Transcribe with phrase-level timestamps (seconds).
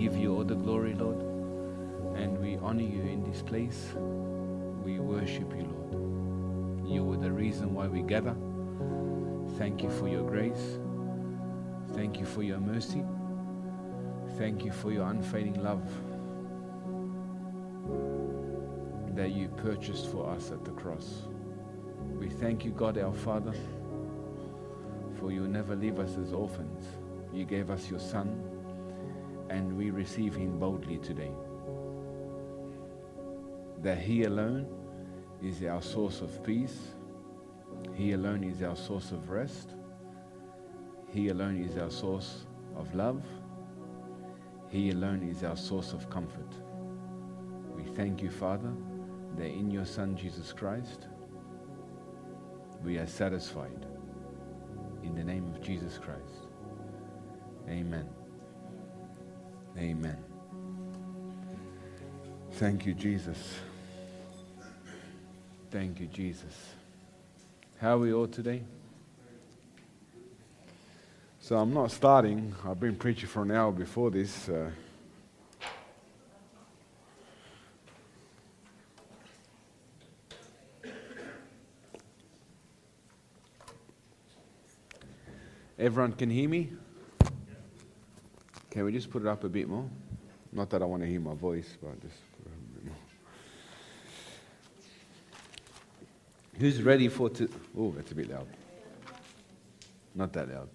[0.00, 1.20] give you all the glory, Lord,
[2.16, 3.92] and we honor you in this place.
[4.82, 6.90] We worship you, Lord.
[6.90, 8.34] You were the reason why we gather.
[9.58, 10.78] Thank you for your grace.
[11.92, 13.04] Thank you for your mercy.
[14.38, 15.84] Thank you for your unfading love
[19.14, 21.28] that you purchased for us at the cross.
[22.18, 23.52] We thank you, God our Father,
[25.18, 26.86] for you never leave us as orphans.
[27.34, 28.59] You gave us your Son,
[29.50, 31.32] and we receive him boldly today.
[33.82, 34.66] That he alone
[35.42, 36.78] is our source of peace,
[37.94, 39.74] he alone is our source of rest,
[41.08, 42.46] he alone is our source
[42.76, 43.22] of love,
[44.68, 46.54] he alone is our source of comfort.
[47.74, 48.72] We thank you, Father,
[49.36, 51.08] that in your Son Jesus Christ,
[52.84, 53.86] we are satisfied.
[55.02, 56.46] In the name of Jesus Christ.
[57.68, 58.19] Amen.
[59.80, 60.16] Amen.
[62.52, 63.54] Thank you, Jesus.
[65.70, 66.54] Thank you, Jesus.
[67.80, 68.62] How are we all today?
[71.40, 72.54] So I'm not starting.
[72.62, 74.50] I've been preaching for an hour before this.
[74.50, 74.70] Uh,
[85.78, 86.68] Everyone can hear me?
[88.70, 89.88] Can we just put it up a bit more?
[90.52, 92.84] Not that I want to hear my voice, but just put it up a bit
[92.86, 92.96] more.
[96.58, 97.48] Who's ready for to?
[97.76, 98.46] Oh, that's a bit loud.
[100.14, 100.68] Not that loud.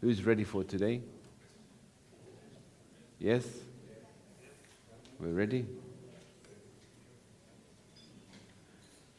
[0.00, 1.02] Who's ready for today?
[3.18, 3.46] Yes?
[5.20, 5.66] We're ready?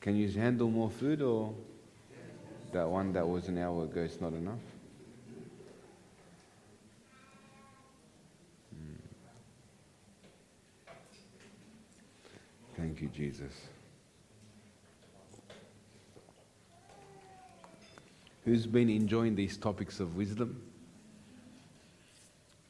[0.01, 1.53] Can you handle more food or?
[2.73, 4.59] that one that was an hour ago is not enough?
[13.03, 13.53] You, Jesus.
[18.45, 20.61] Who's been enjoying these topics of wisdom?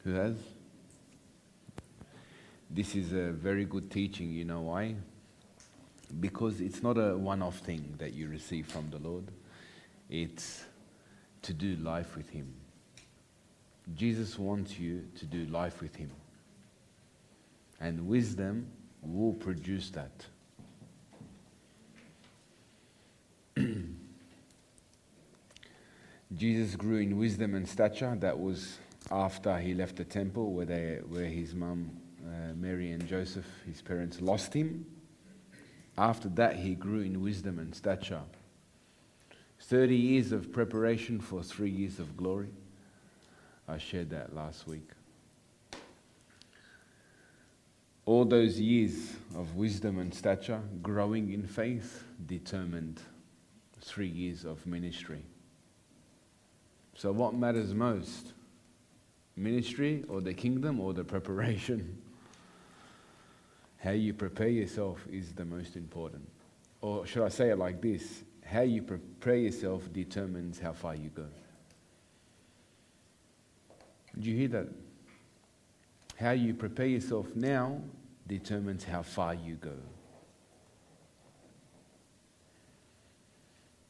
[0.04, 0.36] Who has?
[2.70, 4.96] This is a very good teaching, you know why?
[6.20, 9.26] Because it's not a one off thing that you receive from the Lord
[10.10, 10.64] it's
[11.42, 12.54] to do life with Him.
[13.96, 16.12] Jesus wants you to do life with Him.
[17.82, 18.68] And wisdom
[19.04, 20.26] will produce that.
[26.36, 28.16] Jesus grew in wisdom and stature.
[28.20, 28.78] That was
[29.12, 31.92] after he left the temple where, they, where his mum,
[32.26, 34.86] uh, Mary and Joseph, his parents, lost him.
[35.98, 38.22] After that, he grew in wisdom and stature.
[39.60, 42.50] 30 years of preparation for three years of glory.
[43.68, 44.90] I shared that last week.
[48.06, 53.00] All those years of wisdom and stature, growing in faith, determined
[53.80, 55.24] three years of ministry.
[56.96, 58.34] So, what matters most?
[59.36, 61.98] Ministry or the kingdom or the preparation?
[63.78, 66.28] How you prepare yourself is the most important.
[66.82, 68.24] Or should I say it like this?
[68.46, 71.26] how you prepare yourself determines how far you go.
[74.16, 74.68] Did you hear that?
[76.24, 77.82] How you prepare yourself now
[78.26, 79.76] determines how far you go.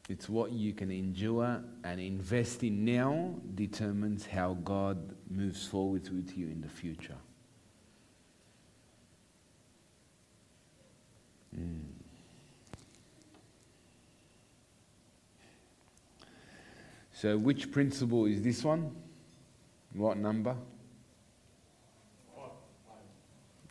[0.09, 4.97] It's what you can endure and invest in now determines how God
[5.29, 7.17] moves forward with you in the future.
[11.55, 11.81] Mm.
[17.13, 18.95] So, which principle is this one?
[19.93, 20.55] What number?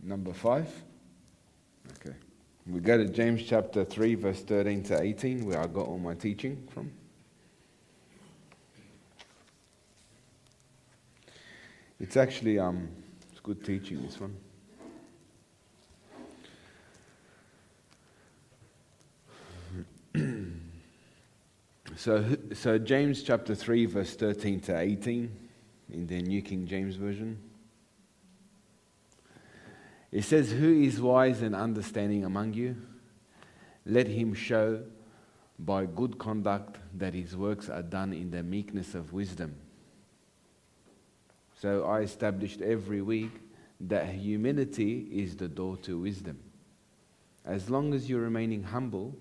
[0.03, 0.69] Number five?
[1.99, 2.17] Okay.
[2.67, 6.15] We go to James chapter 3, verse 13 to 18, where I got all my
[6.15, 6.93] teaching from.
[12.01, 12.89] It's actually um,
[13.31, 14.37] it's good teaching, this one.
[21.95, 22.25] So,
[22.55, 25.31] so James chapter 3, verse 13 to 18
[25.93, 27.39] in the New King James Version.
[30.13, 32.77] It says, Who is wise and understanding among you?
[33.87, 34.83] Let him show
[35.59, 39.57] by good conduct that his works are done in the meekness of wisdom.
[41.59, 43.31] So I established every week
[43.81, 46.39] that humility is the door to wisdom.
[47.45, 49.17] As long as you're remaining humble,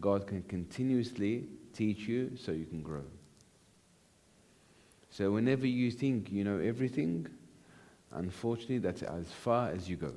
[0.00, 3.04] God can continuously teach you so you can grow.
[5.10, 7.26] So, whenever you think you know everything,
[8.12, 10.14] unfortunately, that's as far as you go.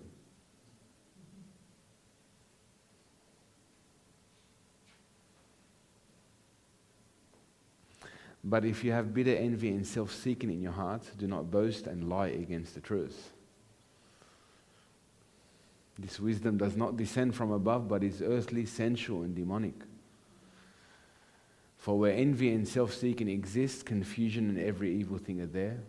[8.47, 11.87] But if you have bitter envy and self seeking in your heart, do not boast
[11.87, 13.33] and lie against the truth.
[15.97, 19.73] This wisdom does not descend from above, but is earthly, sensual, and demonic.
[21.77, 25.79] For where envy and self seeking exist, confusion and every evil thing are there.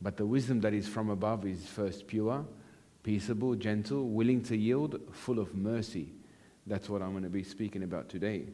[0.00, 2.46] But the wisdom that is from above is first pure,
[3.02, 6.08] peaceable, gentle, willing to yield, full of mercy.
[6.66, 8.46] That's what I'm going to be speaking about today.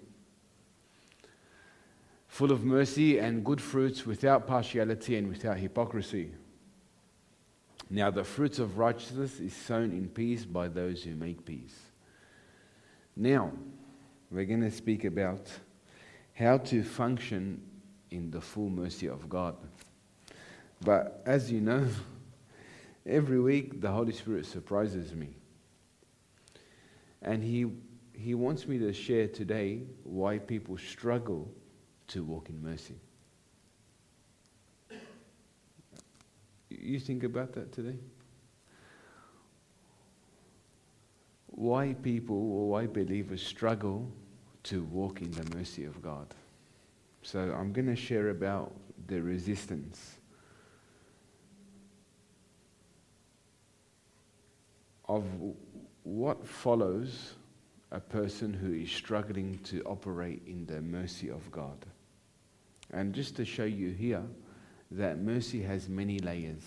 [2.29, 6.33] Full of mercy and good fruits, without partiality and without hypocrisy.
[7.91, 11.75] Now, the fruits of righteousness is sown in peace by those who make peace.
[13.17, 13.51] Now,
[14.31, 15.51] we're going to speak about
[16.35, 17.63] how to function
[18.11, 19.57] in the full mercy of God.
[20.83, 21.87] But as you know,
[23.07, 25.31] every week the Holy Spirit surprises me.
[27.23, 27.67] And he,
[28.13, 31.51] he wants me to share today why people struggle
[32.09, 32.95] to walk in mercy.
[36.71, 37.97] You think about that today?
[41.47, 44.11] Why people or why believers struggle
[44.65, 46.27] to walk in the mercy of God.
[47.23, 48.73] So I'm going to share about
[49.07, 50.19] the resistance
[55.09, 55.25] of
[56.03, 57.35] what follows
[57.91, 61.87] a person who is struggling to operate in the mercy of God.
[62.93, 64.23] And just to show you here,
[64.91, 66.63] that mercy has many layers.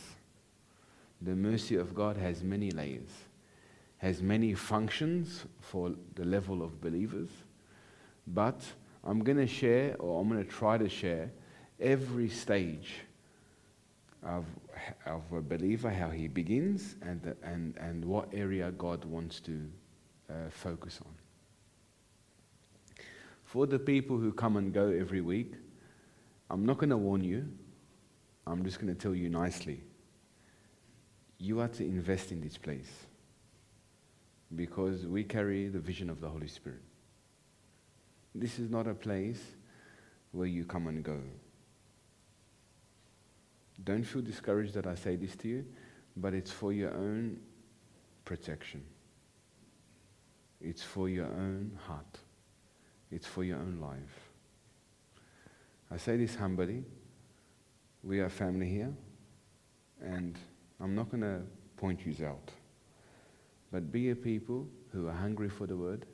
[1.22, 3.10] The mercy of God has many layers,
[3.98, 7.30] has many functions for the level of believers.
[8.28, 8.62] But
[9.04, 11.32] I'm going to share, or I'm going to try to share,
[11.80, 12.94] every stage
[14.24, 14.46] of,
[15.06, 19.60] of a believer, how he begins, and, and, and what area God wants to
[20.30, 21.12] uh, focus on.
[23.44, 25.54] For the people who come and go every week,
[26.52, 27.48] I'm not going to warn you.
[28.46, 29.82] I'm just going to tell you nicely.
[31.38, 32.92] You are to invest in this place
[34.54, 36.82] because we carry the vision of the Holy Spirit.
[38.36, 39.42] This is not a place
[40.34, 41.22] where you come and go.
[43.86, 45.66] Don't feel discouraged that I say this to you,
[46.18, 47.40] but it's for your own
[48.26, 48.84] protection.
[50.60, 52.20] It's for your own heart.
[53.10, 54.31] It's for your own life.
[55.92, 56.86] I say this humbly
[58.04, 58.94] we are family here,
[60.02, 60.38] and
[60.80, 61.42] I'm not going to
[61.78, 62.52] point you out.
[63.72, 66.06] But be a people who are hungry for the word.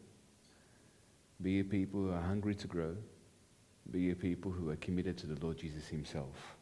[1.41, 2.95] Be a people who are hungry to grow.
[3.91, 6.57] Be a people who are committed to the Lord Jesus Himself.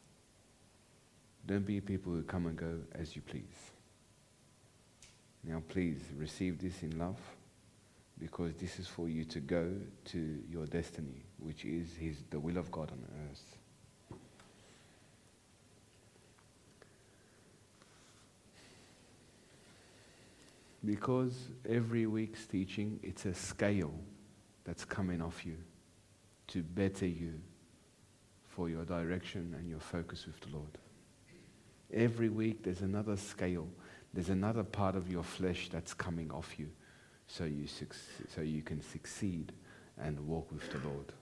[1.46, 3.72] Don't be people who come and go as you please.
[5.42, 7.18] Now, please receive this in love
[8.18, 9.70] because this is for you to go
[10.06, 13.56] to your destiny, which is his, the will of God on earth.
[20.84, 23.92] Because every week's teaching, it's a scale
[24.64, 25.56] that's coming off you
[26.48, 27.34] to better you
[28.48, 30.78] for your direction and your focus with the Lord.
[31.92, 33.68] Every week, there's another scale,
[34.14, 36.68] there's another part of your flesh that's coming off you
[37.26, 37.66] so you,
[38.34, 39.52] so you can succeed
[39.98, 41.12] and walk with the Lord.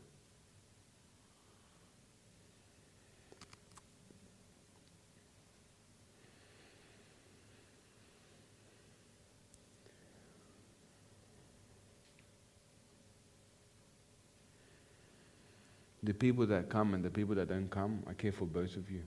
[16.03, 18.91] The people that come and the people that don't come, I care for both of
[18.91, 19.01] you.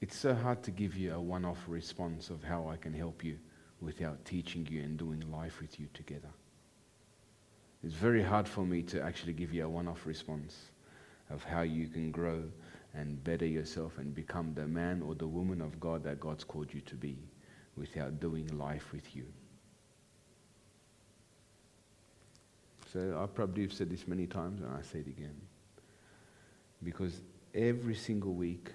[0.00, 3.22] It's so hard to give you a one off response of how I can help
[3.22, 3.38] you
[3.80, 6.28] without teaching you and doing life with you together.
[7.84, 10.56] It's very hard for me to actually give you a one off response
[11.30, 12.42] of how you can grow
[12.94, 16.72] and better yourself and become the man or the woman of God that God's called
[16.72, 17.18] you to be
[17.76, 19.24] without doing life with you.
[22.92, 25.36] So I probably have said this many times and I say it again.
[26.82, 27.20] Because
[27.54, 28.72] every single week,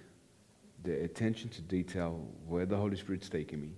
[0.84, 3.70] the attention to detail, where the Holy Spirit's taking me,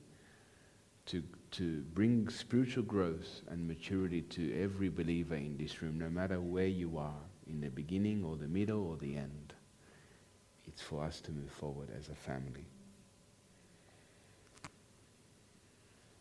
[1.06, 1.22] to,
[1.52, 6.66] to bring spiritual growth and maturity to every believer in this room, no matter where
[6.66, 9.54] you are, in the beginning or the middle or the end.
[10.66, 12.66] It's for us to move forward as a family.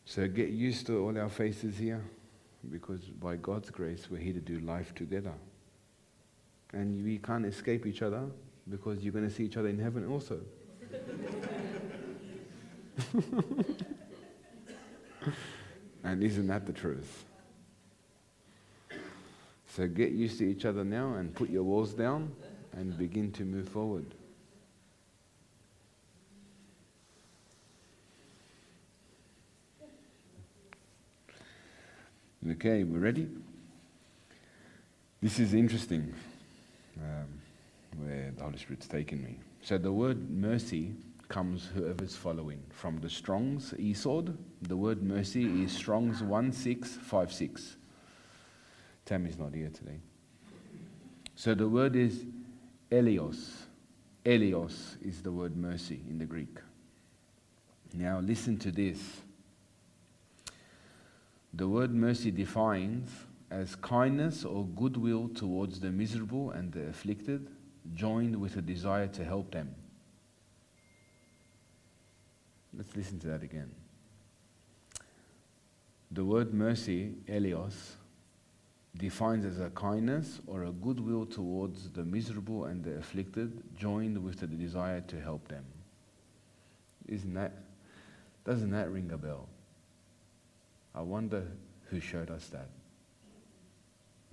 [0.05, 2.03] So get used to all our faces here
[2.71, 5.33] because by God's grace, we're here to do life together.
[6.73, 8.23] And we can't escape each other
[8.69, 10.39] because you're going to see each other in heaven also.
[16.03, 17.25] and isn't that the truth?
[19.67, 22.31] So get used to each other now and put your walls down
[22.73, 24.05] and begin to move forward.
[32.51, 33.27] Okay, we're ready?
[35.21, 36.13] This is interesting
[37.01, 37.27] um,
[37.97, 39.39] where the Holy Spirit's taken me.
[39.63, 40.93] So the word mercy
[41.27, 42.63] comes whoever's following.
[42.69, 47.77] From the Strong's e-Sword, the word mercy is Strong's 1656.
[49.05, 49.99] Tammy's not here today.
[51.35, 52.25] So the word is
[52.91, 53.51] eleos.
[54.25, 56.57] Eleos is the word mercy in the Greek.
[57.93, 58.99] Now listen to this.
[61.53, 63.09] The word mercy defines
[63.51, 67.47] as kindness or goodwill towards the miserable and the afflicted,
[67.93, 69.73] joined with a desire to help them.
[72.77, 73.71] Let's listen to that again.
[76.11, 77.73] The word mercy, eleos,
[78.97, 84.39] defines as a kindness or a goodwill towards the miserable and the afflicted, joined with
[84.39, 85.65] the desire to help them.
[87.07, 87.53] Isn't that,
[88.45, 89.47] doesn't that ring a bell?
[90.93, 91.43] I wonder
[91.89, 92.69] who showed us that.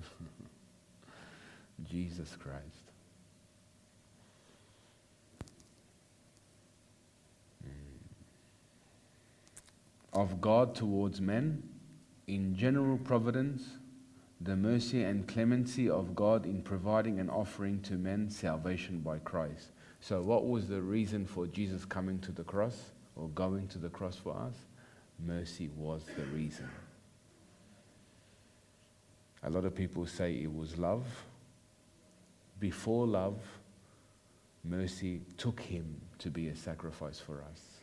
[1.91, 2.82] Jesus Christ.
[10.13, 11.63] Of God towards men,
[12.27, 13.65] in general providence,
[14.41, 19.71] the mercy and clemency of God in providing and offering to men salvation by Christ.
[20.01, 23.89] So, what was the reason for Jesus coming to the cross or going to the
[23.89, 24.55] cross for us?
[25.25, 26.69] Mercy was the reason.
[29.45, 31.07] A lot of people say it was love.
[32.59, 33.39] Before love,
[34.65, 37.82] mercy took him to be a sacrifice for us.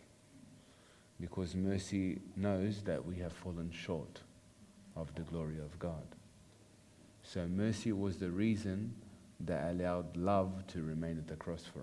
[1.20, 4.22] Because mercy knows that we have fallen short
[4.96, 6.16] of the glory of God.
[7.24, 8.94] So mercy was the reason
[9.42, 11.82] that allowed love to remain at the cross for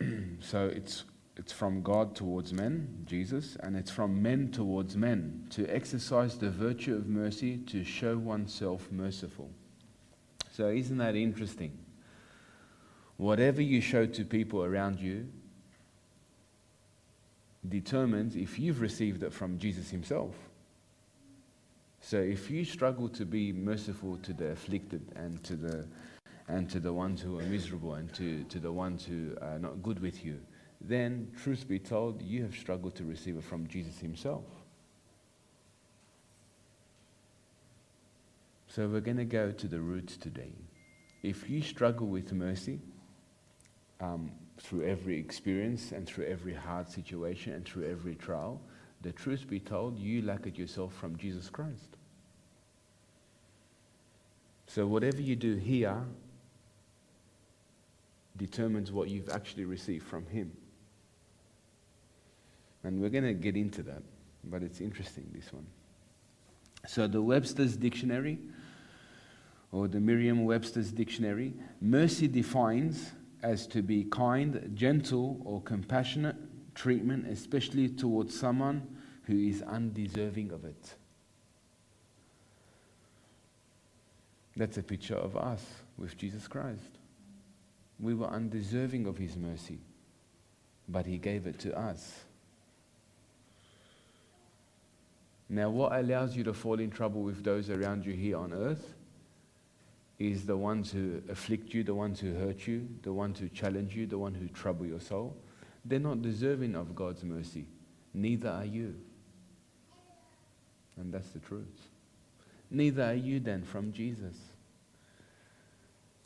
[0.00, 0.08] us.
[0.40, 1.04] so it's,
[1.36, 6.50] it's from God towards men, Jesus, and it's from men towards men to exercise the
[6.50, 9.50] virtue of mercy to show oneself merciful.
[10.52, 11.83] So, isn't that interesting?
[13.16, 15.28] Whatever you show to people around you,
[17.68, 20.34] determines if you've received it from Jesus himself.
[22.00, 25.86] So if you struggle to be merciful to the afflicted and to the
[26.48, 29.82] and to the ones who are miserable and to, to the ones who are not
[29.82, 30.38] good with you,
[30.80, 34.44] then truth be told, you have struggled to receive it from Jesus himself.
[38.68, 40.52] So we're going to go to the roots today.
[41.22, 42.80] If you struggle with mercy,
[44.04, 48.60] um, through every experience and through every hard situation and through every trial,
[49.02, 51.96] the truth be told, you lack it yourself from Jesus Christ.
[54.66, 56.02] So whatever you do here
[58.36, 60.52] determines what you've actually received from Him.
[62.82, 64.02] And we're going to get into that,
[64.44, 65.66] but it's interesting, this one.
[66.86, 68.38] So the Webster's Dictionary,
[69.72, 73.12] or the Merriam Webster's Dictionary, mercy defines
[73.44, 76.34] as to be kind, gentle, or compassionate
[76.74, 78.82] treatment, especially towards someone
[79.24, 80.94] who is undeserving of it.
[84.56, 85.62] That's a picture of us
[85.98, 86.98] with Jesus Christ.
[88.00, 89.78] We were undeserving of His mercy,
[90.88, 92.24] but He gave it to us.
[95.50, 98.94] Now, what allows you to fall in trouble with those around you here on earth
[100.18, 103.94] is the ones who afflict you, the ones who hurt you, the ones who challenge
[103.96, 105.36] you, the ones who trouble your soul.
[105.84, 107.66] They're not deserving of God's mercy.
[108.12, 108.94] Neither are you.
[110.96, 111.88] And that's the truth.
[112.70, 114.36] Neither are you then from Jesus.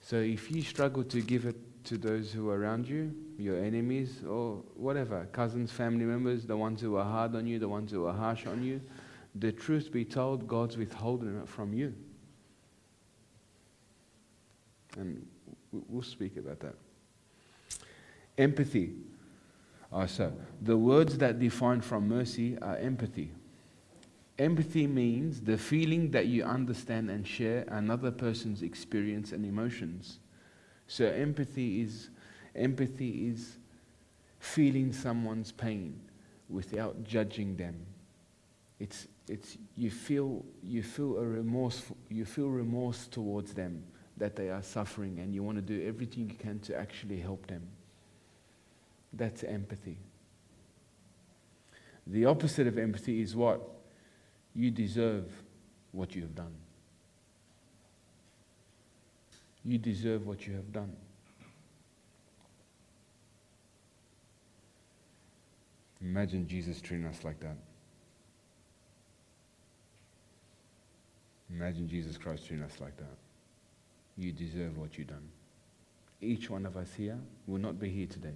[0.01, 4.23] So if you struggle to give it to those who are around you, your enemies,
[4.29, 8.07] or whatever, cousins, family members, the ones who are hard on you, the ones who
[8.07, 8.81] are harsh on you,
[9.35, 11.95] the truth be told, God's withholding it from you.
[14.97, 15.27] And
[15.73, 16.75] we'll speak about that.
[18.37, 18.93] Empathy.
[19.93, 23.31] Ah, oh, so, the words that define from mercy are empathy.
[24.39, 30.21] Empathy means the feeling that you understand and share another person's experience and emotions.
[30.87, 32.11] So empathy is
[32.55, 33.59] empathy is
[34.39, 36.01] feeling someone's pain
[36.49, 37.75] without judging them.
[38.79, 43.83] It's, it's you feel you feel a remorse you feel remorse towards them
[44.19, 47.47] that they are suffering and you want to do everything you can to actually help
[47.47, 47.63] them.
[49.13, 49.97] That's empathy.
[52.07, 53.61] The opposite of empathy is what?
[54.55, 55.27] You deserve
[55.93, 56.55] what you have done.
[59.65, 60.95] You deserve what you have done.
[66.01, 67.57] Imagine Jesus treating us like that.
[71.51, 73.28] Imagine Jesus Christ treating us like that.
[74.19, 75.29] You deserve what you've done.
[76.21, 78.35] Each one of us here will not be here today.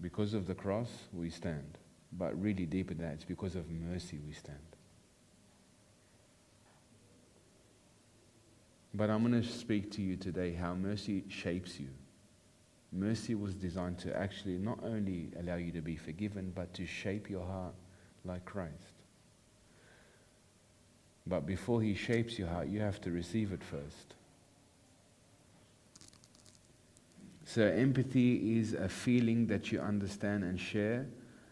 [0.00, 1.78] Because of the cross, we stand.
[2.12, 4.58] But really, deeper than that, it's because of mercy we stand.
[8.94, 11.88] But I'm going to speak to you today how mercy shapes you.
[12.92, 17.28] Mercy was designed to actually not only allow you to be forgiven, but to shape
[17.28, 17.74] your heart
[18.24, 18.93] like Christ.
[21.26, 24.14] But before He shapes your heart, you have to receive it first.
[27.46, 31.06] So, empathy is a feeling that you understand and share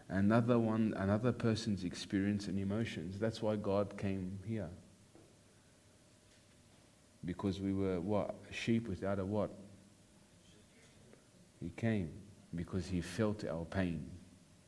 [0.09, 3.19] another one, another person's experience and emotions.
[3.19, 4.69] That's why God came here.
[7.25, 8.35] Because we were what?
[8.51, 9.51] Sheep without a what?
[11.61, 12.11] He came
[12.53, 14.05] because he felt our pain.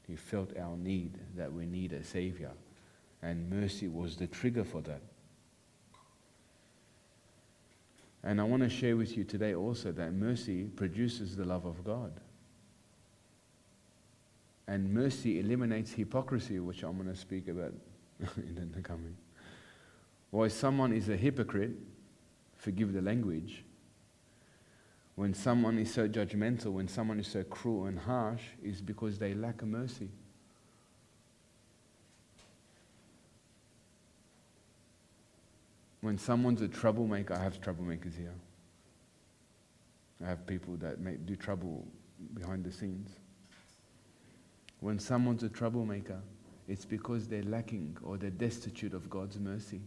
[0.07, 2.51] He felt our need that we need a savior.
[3.25, 5.01] And mercy was the trigger for that.
[8.24, 11.84] And I want to share with you today also that mercy produces the love of
[11.84, 12.12] God.
[14.67, 17.74] And mercy eliminates hypocrisy, which I'm going to speak about
[18.38, 19.17] in the coming.
[20.29, 21.72] Why someone is a hypocrite,
[22.58, 23.63] forgive the language,
[25.15, 29.34] when someone is so judgmental, when someone is so cruel and harsh, is because they
[29.34, 30.10] lack mercy.
[36.05, 38.35] When someone's a troublemaker, I have troublemakers here.
[40.24, 41.84] I have people that do trouble
[42.36, 43.10] behind the scenes.
[44.82, 46.21] When someone's a troublemaker,
[46.67, 49.82] it's because they're lacking or they're destitute of God's mercy.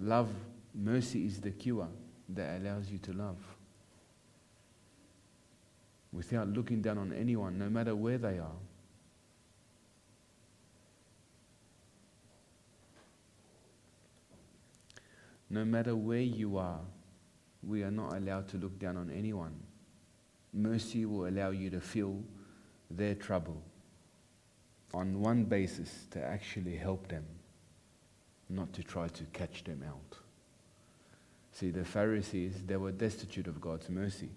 [0.00, 0.30] Love,
[0.74, 1.88] mercy is the cure
[2.30, 3.36] that allows you to love.
[6.10, 8.56] Without looking down on anyone, no matter where they are.
[15.50, 16.80] No matter where you are,
[17.62, 19.54] we are not allowed to look down on anyone.
[20.52, 22.22] Mercy will allow you to feel
[22.90, 23.62] their trouble
[24.92, 27.24] on one basis to actually help them,
[28.48, 30.18] not to try to catch them out.
[31.52, 34.30] See, the Pharisees, they were destitute of God's mercy.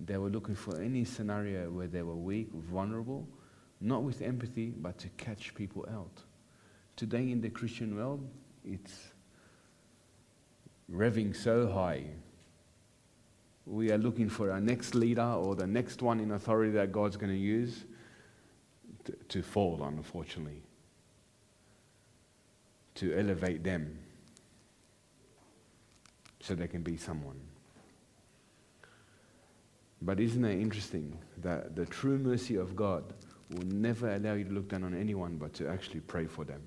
[0.00, 3.26] They were looking for any scenario where they were weak, vulnerable,
[3.80, 6.22] not with empathy, but to catch people out.
[6.96, 8.28] Today in the Christian world,
[8.64, 9.11] it's
[10.90, 12.04] revving so high.
[13.66, 17.16] We are looking for our next leader or the next one in authority that God's
[17.16, 17.84] going to use
[19.04, 20.62] to, to fall, unfortunately,
[22.96, 23.98] to elevate them
[26.40, 27.40] so they can be someone.
[30.02, 33.04] But isn't it interesting that the true mercy of God
[33.50, 36.62] will never allow you to look down on anyone but to actually pray for them?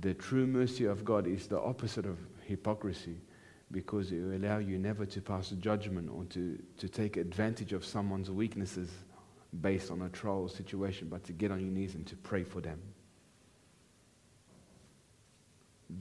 [0.00, 3.16] The true mercy of God is the opposite of hypocrisy
[3.72, 7.84] because it will allow you never to pass judgment or to, to take advantage of
[7.84, 8.90] someone's weaknesses
[9.60, 12.60] based on a trial situation, but to get on your knees and to pray for
[12.60, 12.80] them.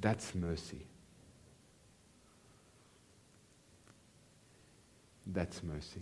[0.01, 0.85] That's mercy.
[5.27, 6.01] That's mercy.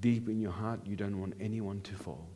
[0.00, 2.28] Deep in your heart, you don't want anyone to fall.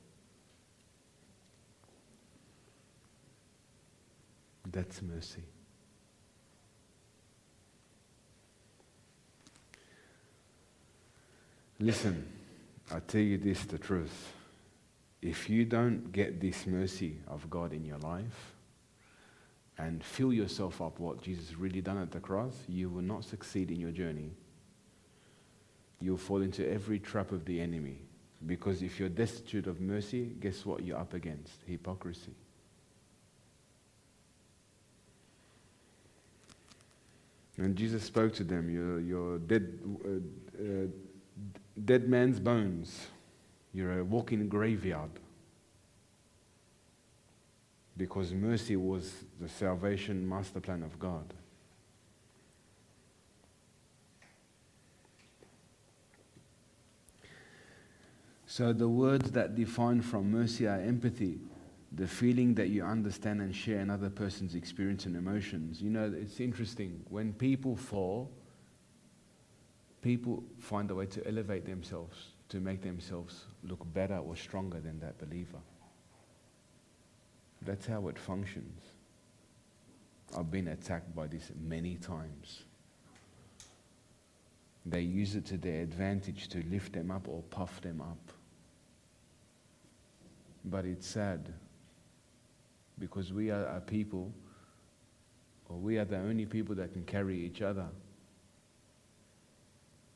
[4.70, 5.42] That's mercy.
[11.78, 12.26] Listen,
[12.92, 14.32] I tell you this the truth.
[15.22, 18.54] If you don't get this mercy of God in your life,
[19.80, 23.70] and fill yourself up what Jesus really done at the cross, you will not succeed
[23.70, 24.30] in your journey.
[26.00, 27.98] You'll fall into every trap of the enemy.
[28.46, 31.62] Because if you're destitute of mercy, guess what you're up against?
[31.66, 32.34] Hypocrisy.
[37.60, 40.86] And Jesus spoke to them, You're, you're dead, uh, uh,
[41.84, 43.06] dead man's bones.
[43.74, 45.10] You're a walking graveyard
[47.98, 51.34] because mercy was the salvation master plan of God.
[58.46, 61.38] So the words that define from mercy are empathy,
[61.92, 65.82] the feeling that you understand and share another person's experience and emotions.
[65.82, 67.04] You know, it's interesting.
[67.08, 68.30] When people fall,
[70.00, 72.16] people find a way to elevate themselves,
[72.50, 75.58] to make themselves look better or stronger than that believer.
[77.62, 78.80] That's how it functions.
[80.38, 82.62] I've been attacked by this many times.
[84.86, 88.32] They use it to their advantage to lift them up or puff them up.
[90.64, 91.52] But it's sad
[93.00, 94.30] because we are a people,
[95.68, 97.86] or we are the only people that can carry each other.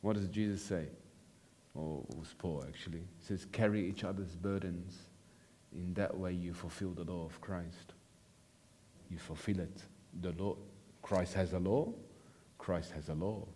[0.03, 0.87] What does Jesus say?
[1.75, 3.03] Or was Paul actually.
[3.21, 4.99] Says, carry each other's burdens.
[5.73, 7.95] In that way, you fulfill the law of Christ.
[9.11, 9.83] You fulfill it.
[10.21, 10.57] The law,
[11.03, 11.93] Christ has a law,
[12.59, 13.47] Christ has a law.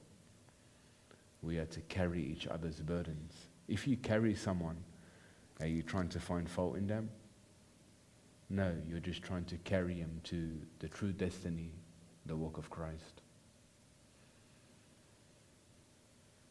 [1.43, 3.33] We are to carry each other's burdens.
[3.69, 4.77] If you carry someone,
[5.61, 7.11] are you trying to find fault in them?
[8.51, 11.71] No, you're just trying to carry him to the true destiny,
[12.27, 13.21] the work of Christ.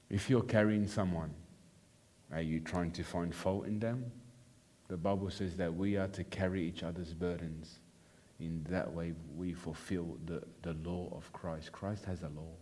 [0.10, 1.34] If you're carrying someone,
[2.32, 4.12] are you trying to find fault in them?
[4.90, 7.80] The Bible says that we are to carry each other's burdens.
[8.40, 11.72] In that way, we fulfill the, the law of Christ.
[11.72, 12.54] Christ has a law.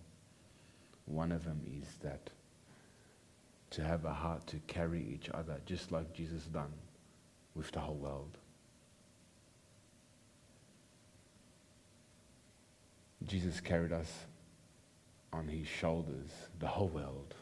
[1.05, 2.29] One of them is that
[3.71, 6.71] to have a heart to carry each other, just like Jesus done
[7.53, 8.37] with the whole world.
[13.27, 14.11] Jesus carried us
[15.33, 17.33] on his shoulders, the whole world.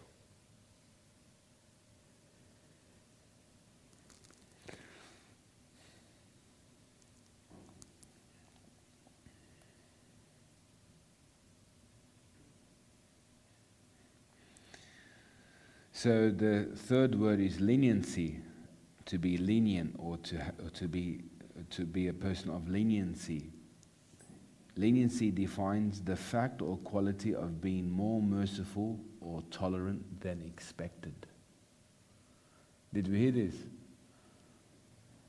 [16.03, 18.41] So the third word is leniency,
[19.05, 21.21] to be lenient or to, or to, be,
[21.69, 23.52] to be a person of leniency.
[24.75, 31.13] Leniency defines the fact or quality of being more merciful or tolerant than expected.
[32.91, 33.55] Did we hear this?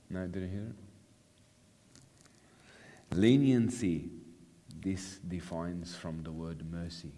[0.09, 0.76] No, didn't hear it?
[3.16, 4.09] Leniency,
[4.80, 7.12] this defines from the word mercy.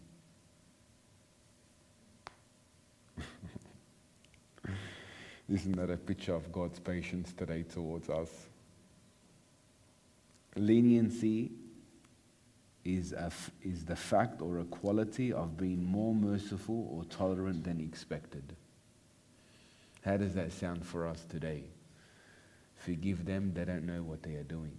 [5.48, 8.30] Isn't that a picture of God's patience today towards us?
[10.56, 11.52] Leniency
[12.86, 17.80] is, a, is the fact or a quality of being more merciful or tolerant than
[17.80, 18.54] expected.
[20.04, 21.64] How does that sound for us today?
[22.76, 24.78] Forgive them, they don't know what they are doing.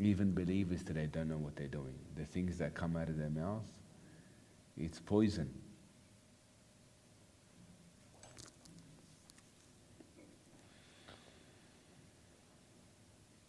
[0.00, 1.98] Even believers today don't know what they're doing.
[2.14, 3.66] The things that come out of their mouth,
[4.76, 5.52] it's poison.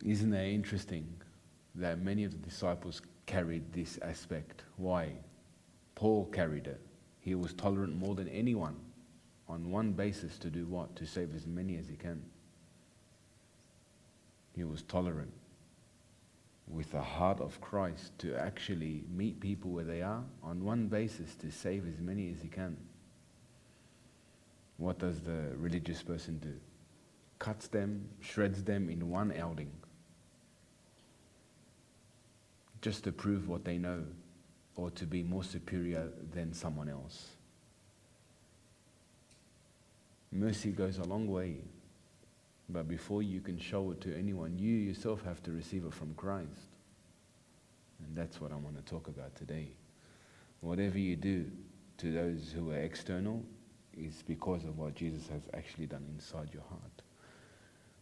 [0.04, 1.19] Isn't that interesting
[1.76, 4.64] that many of the disciples carried this aspect?
[4.78, 5.14] Why?
[5.96, 6.82] Paul carried it.
[7.20, 8.76] He was tolerant more than anyone
[9.48, 10.96] on one basis to do what?
[10.96, 12.24] To save as many as he can.
[14.56, 15.34] He was tolerant
[16.68, 21.36] with the heart of Christ to actually meet people where they are on one basis
[21.36, 22.78] to save as many as he can.
[24.78, 26.54] What does the religious person do?
[27.40, 29.72] Cuts them, shreds them in one outing
[32.82, 34.04] just to prove what they know
[34.76, 37.28] or to be more superior than someone else.
[40.32, 41.58] Mercy goes a long way,
[42.70, 46.14] but before you can show it to anyone, you yourself have to receive it from
[46.14, 46.48] Christ.
[48.06, 49.70] And that's what I want to talk about today.
[50.62, 51.46] Whatever you do
[51.98, 53.44] to those who are external
[53.98, 57.02] is because of what Jesus has actually done inside your heart.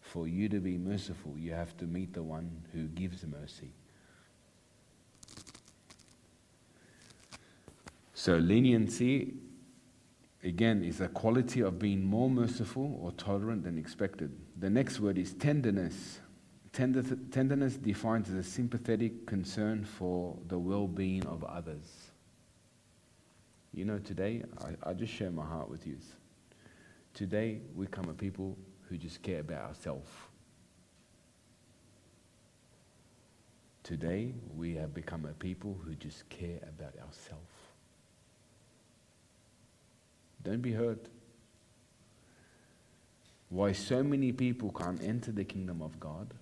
[0.01, 3.71] For you to be merciful, you have to meet the one who gives mercy.
[8.27, 9.35] So, leniency,
[10.43, 14.37] again, is a quality of being more merciful or tolerant than expected.
[14.59, 16.19] The next word is tenderness.
[16.73, 22.11] Tenderness defines as a sympathetic concern for the well being of others.
[23.73, 25.95] You know, today, I, I just share my heart with you.
[27.13, 28.57] Today, we come a people
[28.89, 30.09] who just care about ourselves.
[33.83, 37.56] Today, we have become a people who just care about ourselves.
[40.47, 41.09] Don't be hurt.
[43.49, 46.33] Why so many people can't enter the kingdom of God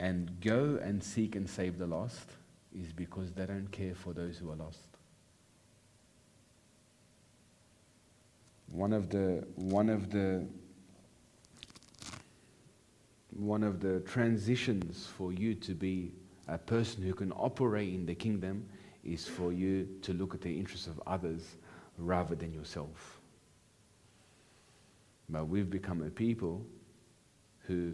[0.00, 2.26] and go and seek and save the lost
[2.76, 4.88] is because they don't care for those who are lost.
[8.72, 10.44] One of the one of the
[13.30, 16.14] one of the transitions for you to be
[16.48, 18.66] a person who can operate in the kingdom
[19.04, 21.54] is for you to look at the interests of others
[22.00, 23.20] rather than yourself.
[25.28, 26.64] But we've become a people
[27.66, 27.92] who,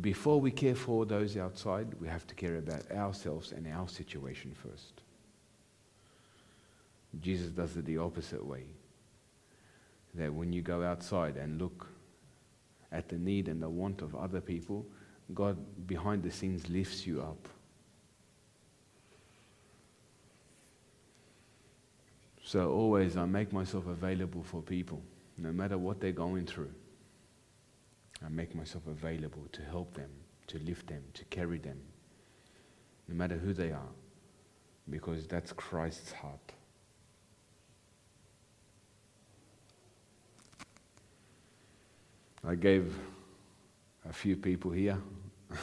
[0.00, 4.54] before we care for those outside, we have to care about ourselves and our situation
[4.54, 5.00] first.
[7.20, 8.64] Jesus does it the opposite way.
[10.14, 11.86] That when you go outside and look
[12.92, 14.86] at the need and the want of other people,
[15.32, 17.48] God behind the scenes lifts you up.
[22.54, 25.02] So always I make myself available for people,
[25.36, 26.70] no matter what they're going through.
[28.24, 30.10] I make myself available to help them,
[30.46, 31.80] to lift them, to carry them,
[33.08, 33.90] no matter who they are,
[34.88, 36.52] because that's Christ's heart.
[42.46, 42.94] I gave
[44.08, 44.98] a few people here.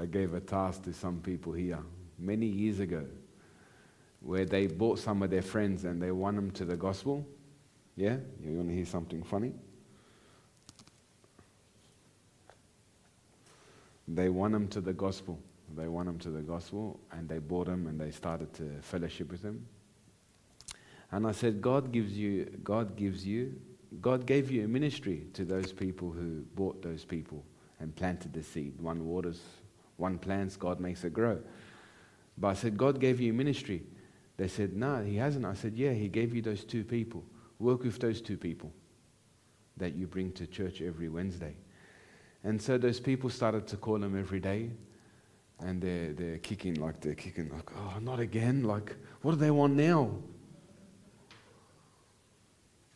[0.00, 1.80] I gave a task to some people here
[2.18, 3.04] many years ago
[4.20, 7.26] where they bought some of their friends and they won them to the gospel.
[7.96, 8.16] Yeah?
[8.44, 9.52] You want to hear something funny?
[14.06, 15.38] They won them to the gospel.
[15.76, 19.30] They won them to the gospel and they bought them and they started to fellowship
[19.30, 19.66] with them.
[21.12, 23.54] And I said, God gives you, God gives you
[24.00, 27.44] God gave you a ministry to those people who bought those people
[27.80, 28.80] and planted the seed.
[28.80, 29.40] One waters,
[29.96, 31.38] one plants, God makes it grow.
[32.38, 33.82] But I said, God gave you a ministry.
[34.40, 35.44] They said, No, He hasn't.
[35.44, 37.22] I said, Yeah, He gave you those two people.
[37.58, 38.72] Work with those two people
[39.76, 41.54] that you bring to church every Wednesday.
[42.42, 44.70] And so those people started to call Him every day.
[45.58, 48.64] And they're, they're kicking, like, they're kicking, like, oh, not again.
[48.64, 50.10] Like, what do they want now?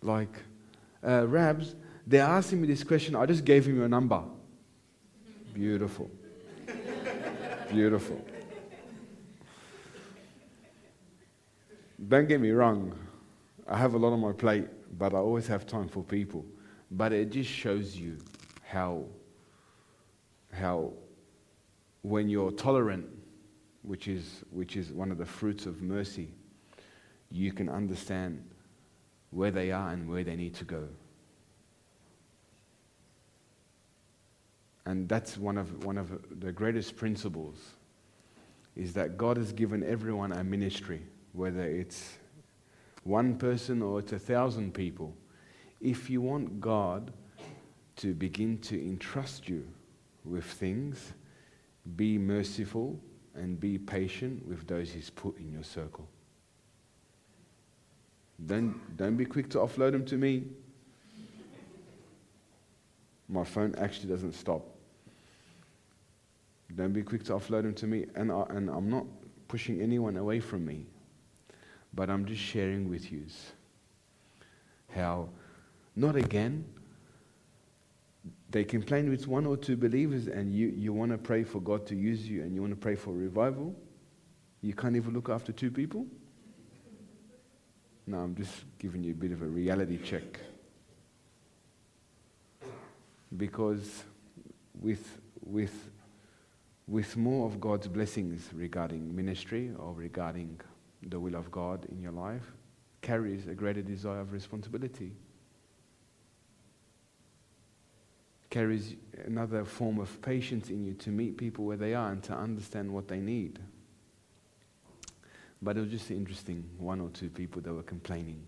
[0.01, 0.35] Like,
[1.07, 1.75] uh, Rabs,
[2.07, 3.15] they're asking me this question.
[3.15, 4.23] I just gave him your number.
[5.53, 6.11] Beautiful.
[7.71, 8.25] Beautiful.
[12.09, 12.93] Don't get me wrong.
[13.69, 14.67] I have a lot on my plate,
[14.99, 16.45] but I always have time for people.
[16.91, 18.19] But it just shows you
[18.63, 19.05] how,
[20.53, 20.93] how
[22.03, 23.07] when you're tolerant,
[23.83, 26.31] which is, which is one of the fruits of mercy,
[27.31, 28.45] you can understand
[29.31, 30.89] where they are and where they need to go.
[34.87, 37.57] And that's one of, one of the greatest principles
[38.77, 41.03] is that God has given everyone a ministry,
[41.35, 42.19] whether it's
[43.03, 45.15] one person or it's a thousand people.
[45.81, 47.13] If you want God
[47.97, 49.67] to begin to entrust you
[50.25, 51.13] with things,
[51.97, 52.99] be merciful
[53.35, 56.09] and be patient with those He's put in your circle.
[58.47, 60.45] Don't, don't be quick to offload them to me.
[63.29, 64.63] My phone actually doesn't stop.
[66.75, 68.07] Don't be quick to offload them to me.
[68.15, 69.07] And, I, and I'm not
[69.49, 70.87] pushing anyone away from me,
[71.95, 73.25] but I'm just sharing with you
[74.95, 75.29] how,
[75.97, 76.65] not again,
[78.51, 81.87] they complain with one or two believers and you, you want to pray for God
[81.87, 83.75] to use you and you want to pray for revival.
[84.63, 86.07] You can't even look after two people.
[88.07, 90.39] No, I'm just giving you a bit of a reality check.
[93.37, 94.05] Because
[94.81, 95.91] with, with,
[96.87, 100.61] with more of God's blessings regarding ministry or regarding
[101.07, 102.53] the will of God in your life,
[103.03, 105.13] carries a greater desire of responsibility.
[108.51, 108.95] Carries
[109.27, 112.91] another form of patience in you to meet people where they are and to understand
[112.91, 113.59] what they need.
[115.61, 116.65] But it was just interesting.
[116.79, 118.47] One or two people that were complaining.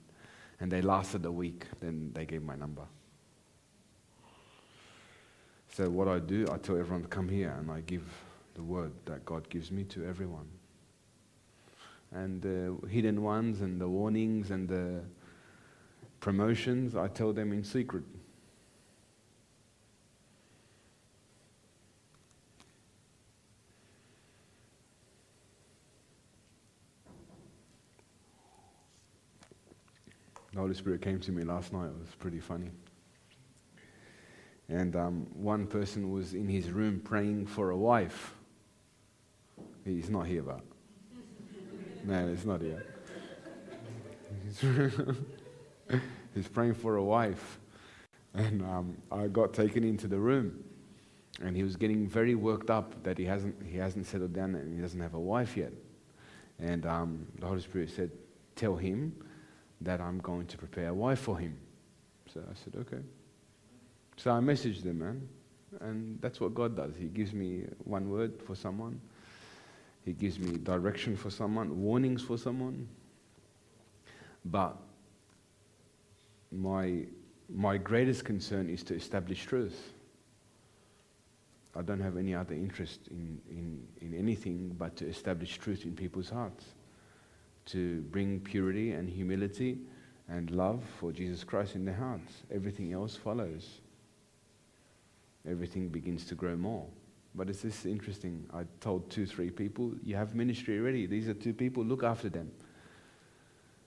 [0.61, 1.67] And they lasted a week.
[1.81, 2.83] Then they gave my number.
[5.69, 8.05] So what I do, I tell everyone to come here and I give
[8.55, 10.49] the word that God gives me to everyone.
[12.17, 15.03] And the hidden ones and the warnings and the
[16.19, 18.05] promotions, I tell them in secret.
[30.55, 31.89] The Holy Spirit came to me last night.
[31.89, 32.71] It was pretty funny.
[34.71, 38.35] And um, one person was in his room praying for a wife.
[39.85, 40.63] He's not here, but.
[42.07, 42.87] No, it's not yet.
[46.35, 47.59] He's praying for a wife.
[48.35, 50.63] And um, I got taken into the room.
[51.43, 54.75] And he was getting very worked up that he hasn't, he hasn't settled down and
[54.75, 55.73] he doesn't have a wife yet.
[56.59, 58.11] And um, the Holy Spirit said,
[58.55, 59.13] Tell him
[59.83, 61.59] that I'm going to prepare a wife for him.
[62.33, 63.03] So I said, okay.
[64.17, 65.29] So I messaged the man.
[65.81, 66.95] And that's what God does.
[66.97, 69.01] He gives me one word for someone,
[70.07, 72.89] He gives me direction for someone, warnings for someone.
[74.45, 74.77] But
[76.53, 77.07] my,
[77.53, 79.93] my greatest concern is to establish truth.
[81.75, 85.97] I don't have any other interest in, in, in anything but to establish truth in
[85.97, 86.65] people's hearts,
[87.67, 89.81] to bring purity and humility
[90.29, 92.45] and love for Jesus Christ in their hearts.
[92.55, 93.81] Everything else follows.
[95.49, 96.87] Everything begins to grow more.
[97.37, 98.47] But it's just interesting.
[98.53, 101.07] I told two, three people, you have ministry already.
[101.07, 102.51] These are two people, look after them.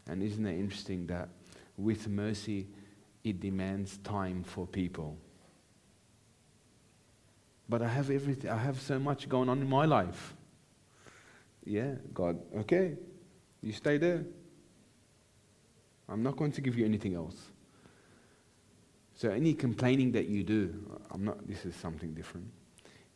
[0.08, 1.30] And isn't it interesting that
[1.76, 2.68] with mercy,
[3.24, 5.18] it demands time for people?
[7.68, 10.36] But I have everything, I have so much going on in my life.
[11.66, 12.98] Yeah, God, okay,
[13.62, 14.26] you stay there.
[16.08, 17.36] I'm not going to give you anything else.
[19.16, 22.48] So any complaining that you do, I'm not, this is something different.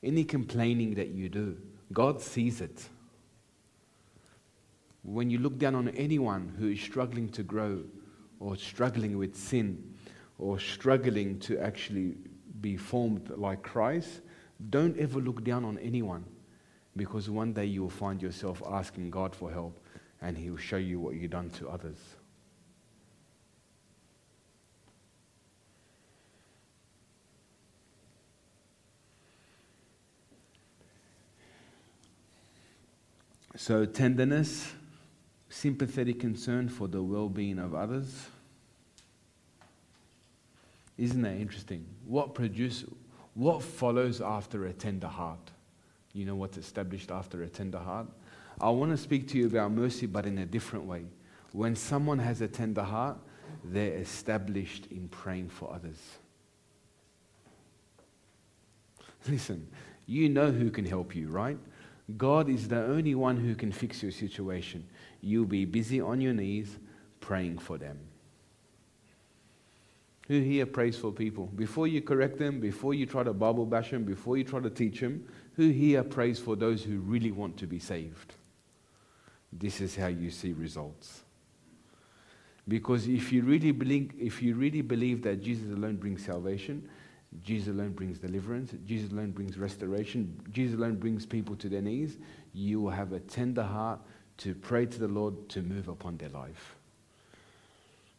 [0.04, 1.58] Any complaining that you do,
[1.94, 2.90] God sees it.
[5.04, 7.84] When you look down on anyone who is struggling to grow
[8.40, 9.96] or struggling with sin
[10.38, 12.16] or struggling to actually
[12.62, 14.22] be formed like Christ,
[14.70, 16.26] don't ever look down on anyone
[16.96, 19.80] because one day you will find yourself asking God for help
[20.22, 21.98] and He will show you what you've done to others.
[33.56, 34.74] So, tenderness,
[35.50, 38.28] sympathetic concern for the well being of others.
[40.98, 41.86] Isn't that interesting?
[42.06, 42.90] What produces,
[43.36, 45.52] what follows after a tender heart?
[46.14, 48.08] You know what's established after a tender heart?
[48.62, 51.06] I want to speak to you about mercy, but in a different way.
[51.52, 53.18] When someone has a tender heart,
[53.64, 56.00] they're established in praying for others.
[59.28, 59.68] Listen,
[60.06, 61.58] you know who can help you, right?
[62.18, 64.86] God is the only one who can fix your situation.
[65.22, 66.78] You'll be busy on your knees
[67.20, 68.00] praying for them.
[70.28, 71.48] Who here prays for people?
[71.48, 74.70] Before you correct them, before you try to Bible bash them, before you try to
[74.70, 78.36] teach them, who here prays for those who really want to be saved?
[79.52, 81.24] This is how you see results.
[82.68, 86.90] Because if you really believe, if you really believe that Jesus alone brings salvation,
[87.42, 88.74] Jesus alone brings deliverance.
[88.86, 90.40] Jesus alone brings restoration.
[90.52, 92.18] Jesus alone brings people to their knees.
[92.54, 94.00] You will have a tender heart
[94.38, 96.76] to pray to the Lord to move upon their life.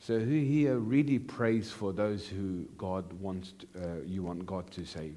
[0.00, 4.70] So who here really prays for those who God wants to, uh, you want God
[4.72, 5.16] to save?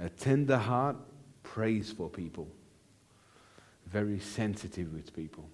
[0.00, 0.96] A tender heart
[1.44, 2.48] prays for people.
[3.86, 5.48] Very sensitive with people.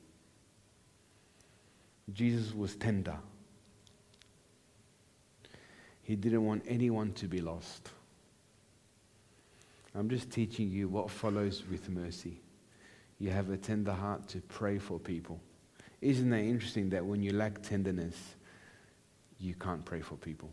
[2.13, 3.19] Jesus was tender.
[6.11, 7.89] He didn't want anyone to be lost.
[9.95, 12.41] I'm just teaching you what follows with mercy.
[13.21, 15.39] You have a tender heart to pray for people.
[16.01, 18.17] Isn't that interesting that when you lack tenderness,
[19.39, 20.51] you can't pray for people?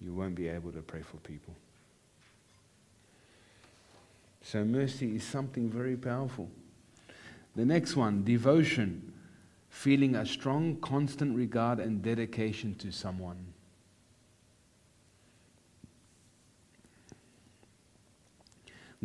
[0.00, 1.54] You won't be able to pray for people.
[4.42, 6.50] So, mercy is something very powerful.
[7.54, 9.11] The next one, devotion
[9.72, 13.42] feeling a strong, constant regard and dedication to someone.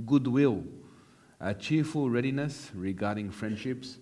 [0.06, 0.66] Goodwill,
[1.40, 3.98] a cheerful readiness regarding friendships,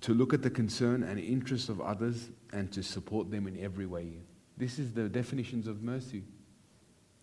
[0.00, 3.86] to look at the concern and interest of others and to support them in every
[3.86, 4.14] way.
[4.56, 6.24] This is the definitions of mercy.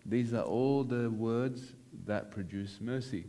[0.05, 1.73] These are all the words
[2.05, 3.25] that produce mercy.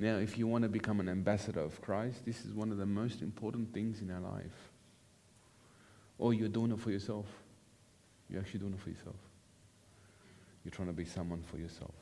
[0.00, 2.86] Now, if you want to become an ambassador of Christ, this is one of the
[2.86, 4.70] most important things in our life.
[6.16, 7.26] Or you're doing it for yourself.
[8.30, 9.16] You're actually doing it for yourself.
[10.64, 11.92] You're trying to be someone for yourself.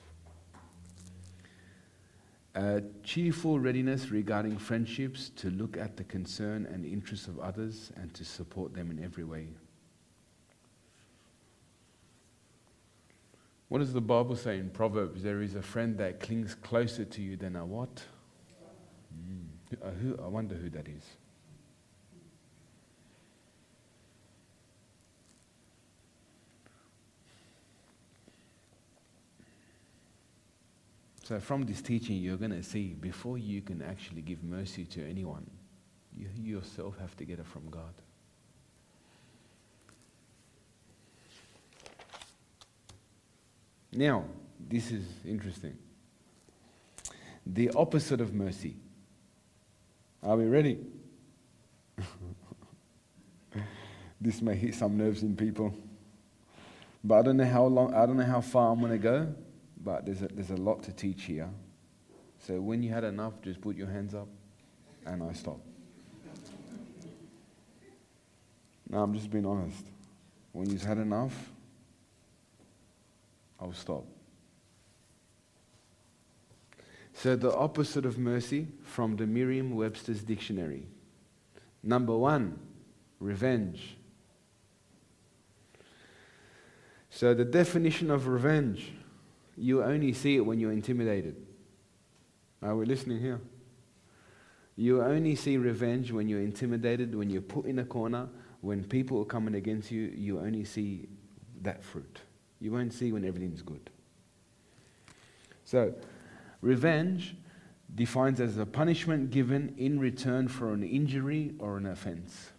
[2.55, 8.15] A cheerful readiness regarding friendships to look at the concern and interests of others and
[8.15, 9.49] to support them in every way.
[13.69, 15.23] What does the Bible say in Proverbs?
[15.23, 18.03] There is a friend that clings closer to you than a what?
[19.15, 19.45] Mm.
[19.83, 21.05] Uh, who, I wonder who that is.
[31.25, 35.07] So, from this teaching, you're going to see before you can actually give mercy to
[35.07, 35.47] anyone,
[36.17, 37.93] you yourself have to get it from God.
[43.93, 44.25] Now,
[44.69, 45.77] this is interesting.
[47.47, 48.77] The opposite of mercy.
[50.23, 50.79] Are we ready?
[54.21, 55.75] this may hit some nerves in people.
[57.03, 59.33] But I don't know how long, I don't know how far I'm going to go,
[59.83, 61.49] but there's a, there's a lot to teach here.
[62.41, 64.29] So when you had enough, just put your hands up
[65.07, 65.61] and I stop.
[68.91, 69.85] No, I'm just being honest.
[70.53, 71.51] When you've had enough,
[73.61, 74.05] I'll stop.
[77.13, 80.87] So, the opposite of mercy from the Merriam Webster's dictionary.
[81.83, 82.61] Number one,
[83.19, 83.97] revenge.
[87.11, 88.93] So, the definition of revenge,
[89.57, 91.35] you only see it when you're intimidated.
[92.63, 93.41] Are we listening here?
[94.77, 98.29] You only see revenge when you're intimidated, when you're put in a corner,
[98.61, 101.09] when people are coming against you, you only see
[101.63, 102.21] that fruit.
[102.61, 103.91] You won't see when everything's good.
[105.65, 105.95] So,
[106.61, 107.37] revenge
[107.95, 112.51] defines as a punishment given in return for an injury or an offense.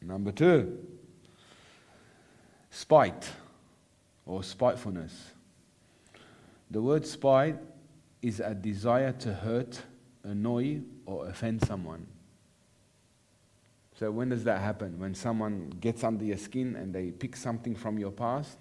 [0.00, 0.78] Number two,
[2.70, 3.30] spite
[4.24, 5.32] or spitefulness.
[6.70, 7.56] The word spite
[8.22, 9.82] is a desire to hurt,
[10.22, 12.06] annoy, or offend someone.
[13.98, 14.98] So, when does that happen?
[14.98, 18.58] When someone gets under your skin and they pick something from your past,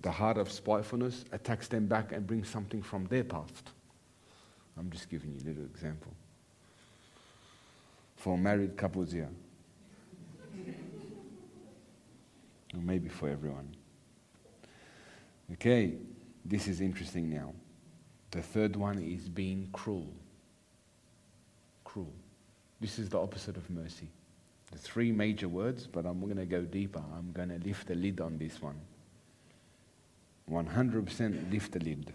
[0.00, 3.70] the heart of spitefulness attacks them back and brings something from their past.
[4.78, 6.12] I'm just giving you a little example.
[8.16, 9.28] For married couples here.
[12.72, 13.74] or maybe for everyone.
[15.52, 15.94] Okay,
[16.44, 17.52] this is interesting now.
[18.30, 20.12] The third one is being cruel.
[21.84, 22.12] Cruel.
[22.80, 24.08] This is the opposite of mercy.
[24.70, 27.02] The three major words, but I'm going to go deeper.
[27.16, 28.80] I'm going to lift the lid on this one.
[30.50, 32.12] 100% lift the lid.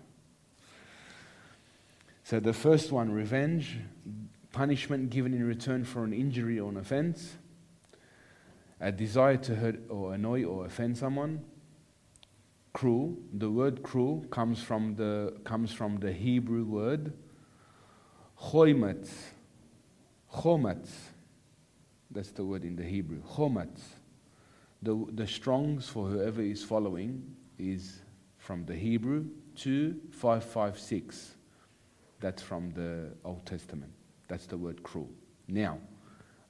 [2.23, 3.77] So the first one, revenge,
[4.51, 7.35] punishment given in return for an injury or an offense,
[8.79, 11.43] a desire to hurt or annoy or offend someone.
[12.73, 17.13] Cruel, the word cruel comes from the, comes from the Hebrew word
[18.41, 19.09] choimetz.
[20.33, 20.89] Chometz.
[22.15, 23.21] That's the word in the Hebrew.
[23.21, 23.81] Chometz.
[24.81, 28.01] The, the Strongs, for whoever is following, is
[28.37, 29.25] from the Hebrew
[29.57, 31.35] 2556.
[32.21, 33.91] That's from the Old Testament.
[34.29, 35.09] That's the word cruel.
[35.49, 35.77] Now,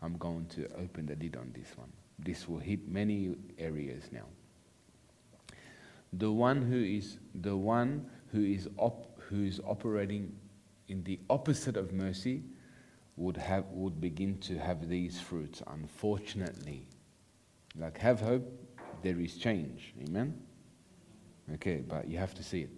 [0.04, 1.92] I'm going to open the lid on this one.
[2.20, 4.26] This will hit many areas now.
[6.14, 10.32] The one who is the one who is op, who is operating
[10.90, 12.44] in the opposite of mercy
[13.18, 15.62] would have would begin to have these fruits.
[15.68, 16.88] Unfortunately,
[17.78, 18.46] like have hope,
[19.02, 19.94] there is change.
[20.08, 20.42] Amen.
[21.54, 22.70] Okay, but you have to see it.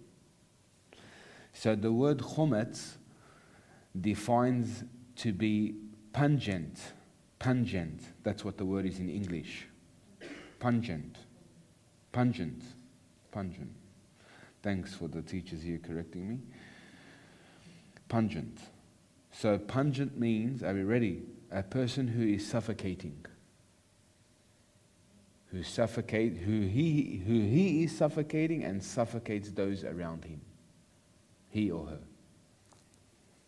[1.52, 2.96] So the word chometz
[4.00, 4.84] defines
[5.16, 5.74] to be
[6.12, 6.78] pungent.
[7.38, 8.02] Pungent.
[8.22, 9.66] That's what the word is in English.
[10.60, 11.16] Pungent.
[12.12, 12.62] Pungent.
[13.32, 13.72] Pungent.
[14.62, 16.38] Thanks for the teachers here correcting me.
[18.08, 18.58] Pungent.
[19.40, 21.22] So pungent means, are we ready?
[21.52, 23.24] A person who is suffocating.
[25.52, 30.40] Who suffocate who he who he is suffocating and suffocates those around him
[31.50, 32.00] he or her.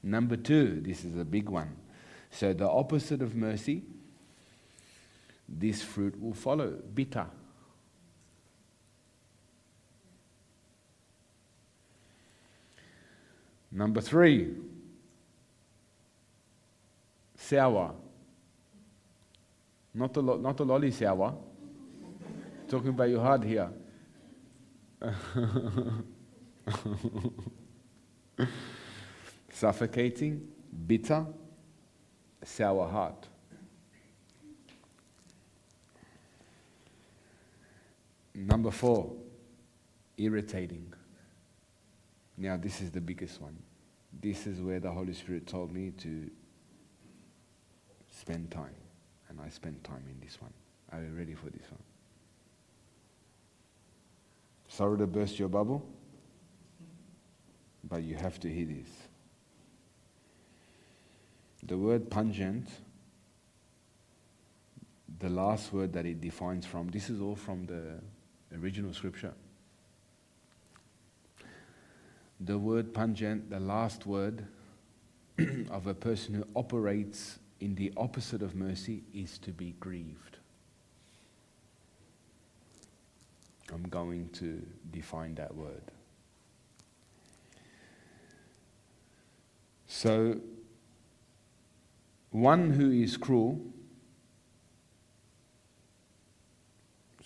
[0.01, 1.77] Number two, this is a big one.
[2.31, 3.83] So, the opposite of mercy,
[5.49, 7.27] this fruit will follow bitter.
[13.73, 14.55] Number three,
[17.51, 17.93] sour.
[19.93, 21.35] Not the, not the lolly sour.
[22.69, 23.69] Talking about your heart here.
[29.53, 30.47] Suffocating,
[30.87, 31.27] bitter,
[32.45, 33.27] sour heart.
[38.33, 39.13] Number four,
[40.17, 40.95] irritating.
[42.39, 43.57] Now, this is the biggest one.
[44.23, 46.31] This is where the Holy Spirit told me to
[48.21, 48.75] spend time.
[49.29, 50.53] And I spent time in this one.
[50.93, 51.83] Are you ready for this one?
[54.69, 55.85] Sorry to burst your bubble.
[57.83, 58.89] But you have to hear this.
[61.63, 62.69] The word pungent,
[65.19, 68.01] the last word that it defines from, this is all from the
[68.57, 69.33] original scripture.
[72.41, 74.47] The word pungent, the last word
[75.71, 80.39] of a person who operates in the opposite of mercy is to be grieved.
[83.73, 85.83] I'm going to define that word.
[89.87, 90.41] So,
[92.31, 93.61] one who is cruel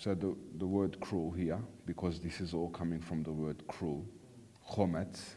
[0.05, 4.05] So the, the word cruel here, because this is all coming from the word cruel,
[4.71, 5.37] chometz,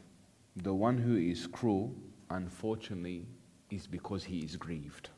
[0.58, 1.95] the one who is cruel,
[2.32, 3.28] unfortunately,
[3.70, 5.09] is because he is grieved.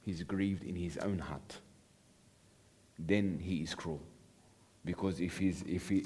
[0.00, 1.58] He's grieved in his own heart.
[2.98, 4.00] Then he is cruel.
[4.84, 5.98] Because if he's, if he,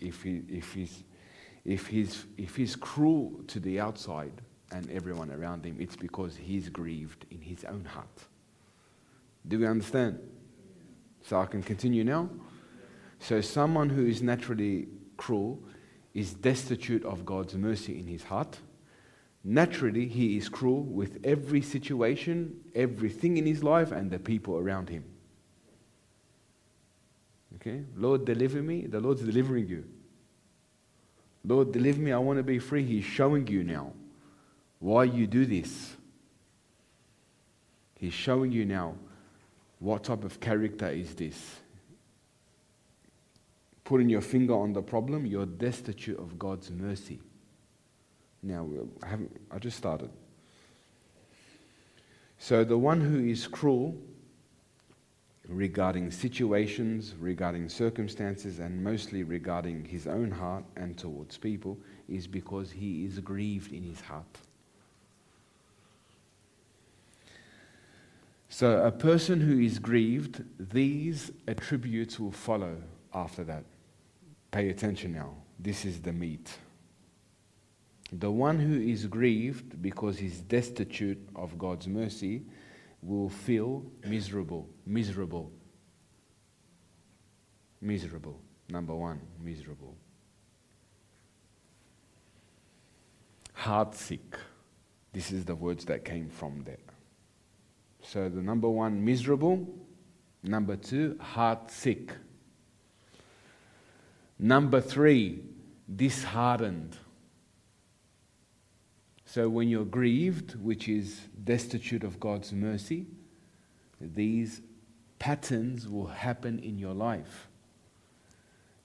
[0.00, 1.04] if he, if he's,
[1.64, 4.32] if he's, if he's cruel to the outside
[4.70, 8.26] and everyone around him, it's because he's grieved in his own heart.
[9.46, 10.18] Do we understand?
[11.22, 12.28] So I can continue now.
[13.20, 15.60] So, someone who is naturally cruel
[16.14, 18.58] is destitute of God's mercy in his heart.
[19.44, 24.88] Naturally, he is cruel with every situation, everything in his life, and the people around
[24.88, 25.04] him.
[27.56, 27.84] Okay?
[27.96, 28.86] Lord, deliver me.
[28.86, 29.84] The Lord's delivering you.
[31.44, 32.12] Lord, deliver me.
[32.12, 32.84] I want to be free.
[32.84, 33.92] He's showing you now
[34.80, 35.96] why you do this.
[37.94, 38.94] He's showing you now
[39.80, 41.60] what type of character is this?
[43.84, 47.20] Putting your finger on the problem, you're destitute of God's mercy.
[48.42, 48.68] Now,
[49.02, 50.10] I, haven't, I just started.
[52.38, 53.96] So, the one who is cruel
[55.48, 61.78] regarding situations, regarding circumstances, and mostly regarding his own heart and towards people
[62.08, 64.38] is because he is grieved in his heart.
[68.50, 72.76] So, a person who is grieved, these attributes will follow
[73.12, 73.64] after that.
[74.50, 75.34] Pay attention now.
[75.58, 76.56] This is the meat.
[78.12, 82.42] The one who is grieved because he's destitute of God's mercy
[83.02, 84.68] will feel miserable.
[84.86, 85.52] Miserable.
[87.80, 88.40] Miserable.
[88.70, 89.94] Number one, miserable.
[93.56, 94.36] Heartsick.
[95.12, 96.76] This is the words that came from there.
[98.02, 99.66] So the number one, miserable.
[100.42, 102.12] Number two, heart sick.
[104.38, 105.40] Number three,
[105.94, 106.96] disheartened.
[109.28, 113.04] So when you're grieved, which is destitute of God's mercy,
[114.00, 114.62] these
[115.18, 117.46] patterns will happen in your life.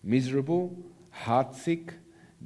[0.04, 0.76] Miserable,
[1.24, 1.92] heartsick,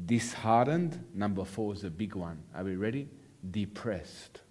[0.05, 1.03] disheartened.
[1.15, 2.43] Number four is a big one.
[2.53, 3.09] Are we ready?
[3.49, 4.41] Depressed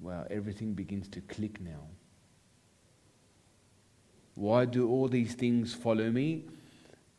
[0.00, 1.86] Well, everything begins to click now.
[4.34, 6.42] Why do all these things follow me,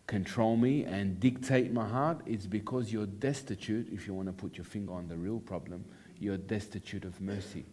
[0.07, 2.21] control me, and dictate my heart?
[2.25, 5.85] It's because you're destitute, if you want to put your finger on the real problem,
[6.19, 7.65] you're destitute of mercy.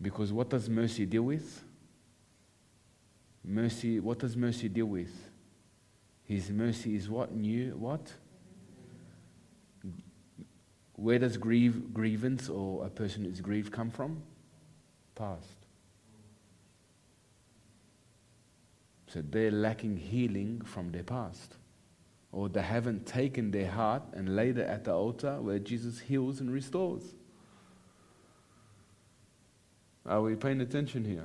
[0.00, 1.64] Because what does mercy deal with?
[3.44, 5.30] Mercy, what does mercy deal with?
[6.24, 7.34] His mercy is what?
[7.34, 8.12] New, what?
[10.94, 14.22] Where does grieve, grievance or a person who's grieved come from?
[15.14, 15.57] Past.
[19.08, 21.56] So they're lacking healing from their past.
[22.30, 26.40] Or they haven't taken their heart and laid it at the altar where Jesus heals
[26.40, 27.02] and restores.
[30.04, 31.24] Are we paying attention here?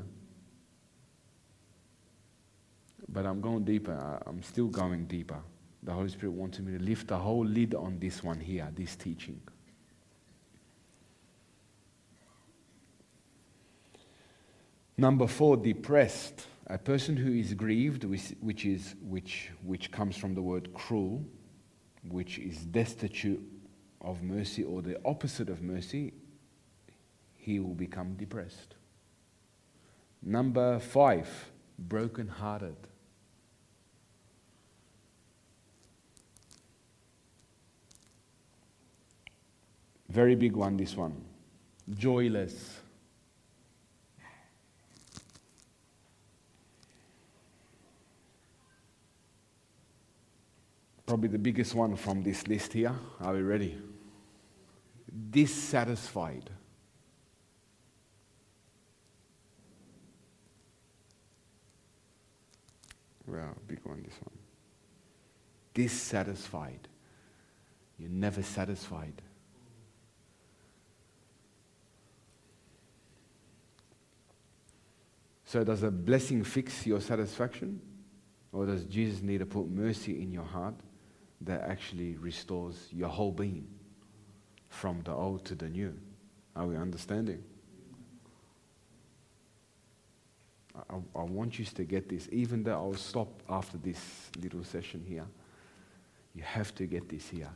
[3.09, 4.21] But I'm going deeper.
[4.25, 5.39] I'm still going deeper.
[5.83, 8.95] The Holy Spirit wanted me to lift the whole lid on this one here, this
[8.95, 9.41] teaching.
[14.97, 16.47] Number four, depressed.
[16.67, 21.23] A person who is grieved, which, is, which, which comes from the word cruel,
[22.07, 23.41] which is destitute
[24.01, 26.13] of mercy or the opposite of mercy,
[27.35, 28.75] he will become depressed.
[30.21, 31.27] Number five,
[31.77, 32.75] broken-hearted.
[40.07, 41.25] Very big one, this one.
[41.89, 42.79] Joyless.
[51.05, 52.93] Probably the biggest one from this list here.
[53.19, 53.77] Are we ready?
[55.29, 56.49] Dissatisfied.
[63.27, 64.37] Well, big one, this one.
[65.73, 66.87] Dissatisfied.
[67.97, 69.21] You're never satisfied.
[75.45, 77.79] So, does a blessing fix your satisfaction?
[78.51, 80.75] Or does Jesus need to put mercy in your heart
[81.45, 83.67] that actually restores your whole being
[84.69, 85.93] from the old to the new.
[86.55, 87.43] Are we understanding?
[90.75, 95.03] I, I want you to get this, even though I'll stop after this little session
[95.07, 95.25] here.
[96.33, 97.51] You have to get this here.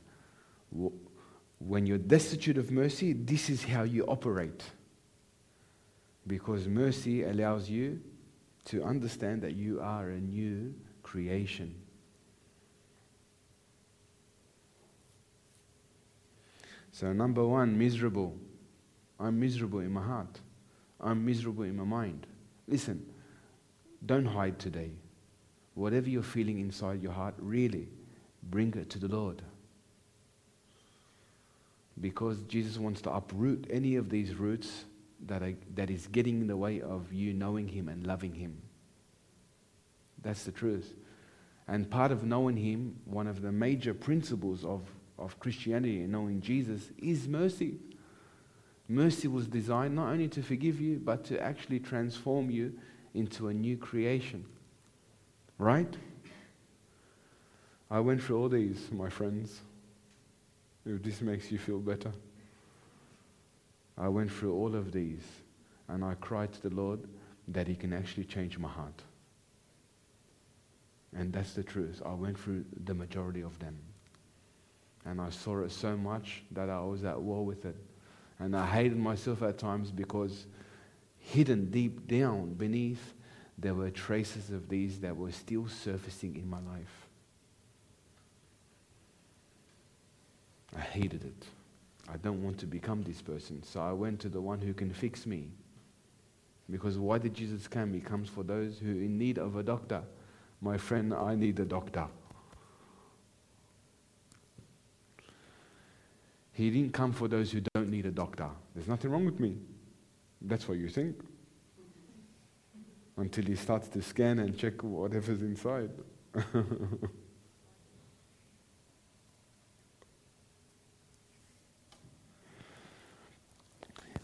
[1.60, 4.64] When you're destitute of mercy, this is how you operate.
[6.28, 8.02] Because mercy allows you
[8.66, 11.74] to understand that you are a new creation.
[17.00, 18.36] So, number one, miserable.
[19.20, 20.40] I'm miserable in my heart.
[21.00, 22.26] I'm miserable in my mind.
[22.68, 23.06] Listen,
[24.04, 24.90] don't hide today.
[25.76, 27.88] Whatever you're feeling inside your heart, really
[28.42, 29.44] bring it to the Lord.
[32.02, 34.86] Because Jesus wants to uproot any of these roots
[35.28, 38.60] that, are, that is getting in the way of you knowing Him and loving Him.
[40.24, 40.96] That's the truth.
[41.68, 44.82] And part of knowing Him, one of the major principles of
[45.18, 47.76] of Christianity and knowing Jesus is mercy.
[48.88, 52.74] Mercy was designed not only to forgive you, but to actually transform you
[53.14, 54.46] into a new creation.
[55.58, 55.94] Right?
[57.90, 59.62] I went through all these, my friends.
[60.86, 62.12] If this makes you feel better.
[63.98, 65.24] I went through all of these,
[65.88, 67.00] and I cried to the Lord
[67.48, 69.02] that He can actually change my heart.
[71.16, 72.02] And that's the truth.
[72.06, 73.78] I went through the majority of them.
[75.08, 77.78] And I saw it so much that I was at war with it.
[78.40, 80.46] And I hated myself at times because
[81.18, 83.14] hidden deep down beneath,
[83.58, 87.08] there were traces of these that were still surfacing in my life.
[90.76, 91.46] I hated it.
[92.12, 93.64] I don't want to become this person.
[93.64, 95.48] So I went to the one who can fix me.
[96.70, 97.94] Because why did Jesus come?
[97.94, 100.04] He comes for those who are in need of a doctor.
[100.62, 102.08] My friend, I need a doctor.
[106.58, 108.50] He didn't come for those who don't need a doctor.
[108.74, 109.58] There's nothing wrong with me.
[110.42, 111.16] That's what you think.
[113.16, 115.92] Until he starts to scan and check whatever's inside.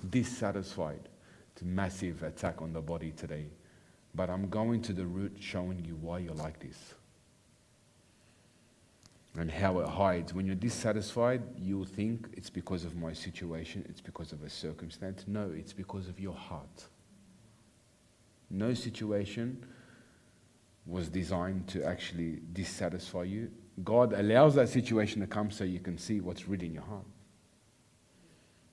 [0.09, 1.09] Dissatisfied.
[1.61, 3.45] A massive attack on the body today.
[4.15, 6.95] But I'm going to the root showing you why you're like this
[9.38, 10.34] and how it hides.
[10.34, 15.25] When you're dissatisfied, you'll think it's because of my situation, it's because of a circumstance.
[15.27, 16.88] No, it's because of your heart.
[18.49, 19.65] No situation
[20.86, 23.49] was designed to actually dissatisfy you.
[23.84, 27.05] God allows that situation to come so you can see what's really in your heart.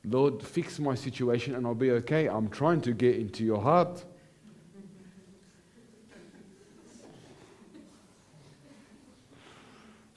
[0.05, 2.27] Lord, fix my situation and I'll be okay.
[2.27, 4.05] I'm trying to get into your heart.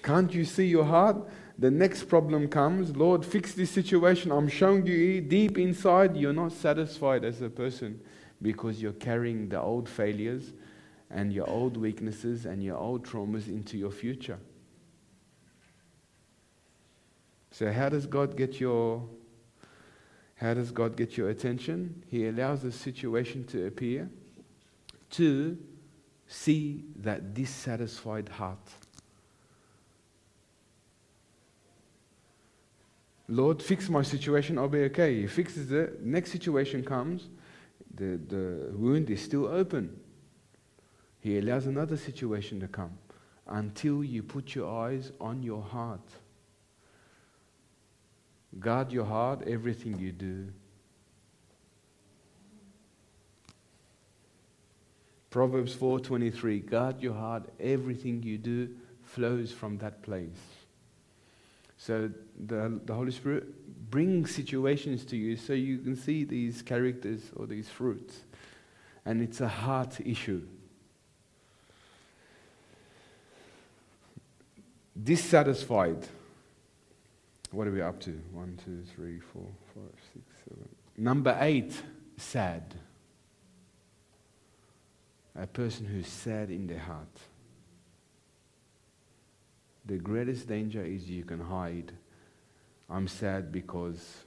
[0.04, 1.28] Can't you see your heart?
[1.58, 4.32] The next problem comes, Lord, fix this situation.
[4.32, 8.01] I'm showing you deep inside you're not satisfied as a person
[8.41, 10.51] because you're carrying the old failures
[11.10, 14.39] and your old weaknesses and your old traumas into your future.
[17.51, 19.08] So how does God get your
[20.36, 22.04] how does God get your attention?
[22.08, 24.10] He allows a situation to appear
[25.12, 25.58] to
[26.28, 28.83] see that dissatisfied heart.
[33.28, 35.22] Lord, fix my situation, I'll be okay.
[35.22, 36.02] He fixes it.
[36.02, 37.30] Next situation comes,
[37.96, 39.98] the, the wound is still open.
[41.20, 42.98] He allows another situation to come
[43.48, 46.02] until you put your eyes on your heart.
[48.60, 50.50] Guard your heart, everything you do.
[55.30, 58.70] Proverbs 4:23 Guard your heart, everything you do
[59.02, 60.30] flows from that place.
[61.78, 67.22] So the, the Holy Spirit brings situations to you so you can see these characters
[67.36, 68.22] or these fruits.
[69.06, 70.42] And it's a heart issue.
[75.02, 76.08] Dissatisfied.
[77.52, 78.20] What are we up to?
[78.32, 80.70] One, two, three, four, five, six, seven.
[80.98, 81.74] Number eight,
[82.18, 82.74] sad.
[85.36, 87.08] A person who's sad in their heart.
[89.86, 91.92] The greatest danger is you can hide.
[92.94, 94.24] I'm sad because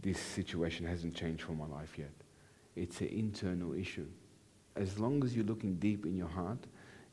[0.00, 2.12] this situation hasn't changed for my life yet.
[2.76, 4.06] It's an internal issue.
[4.76, 6.60] As long as you're looking deep in your heart,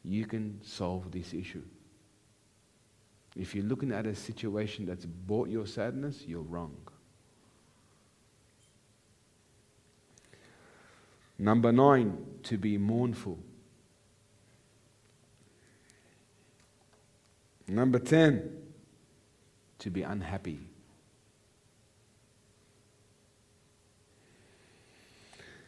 [0.03, 1.63] you can solve this issue.
[3.36, 6.78] If you're looking at a situation that's brought your sadness, you're wrong.
[11.39, 13.39] Number nine, to be mournful.
[17.67, 18.68] Number 10,
[19.80, 20.59] to be unhappy.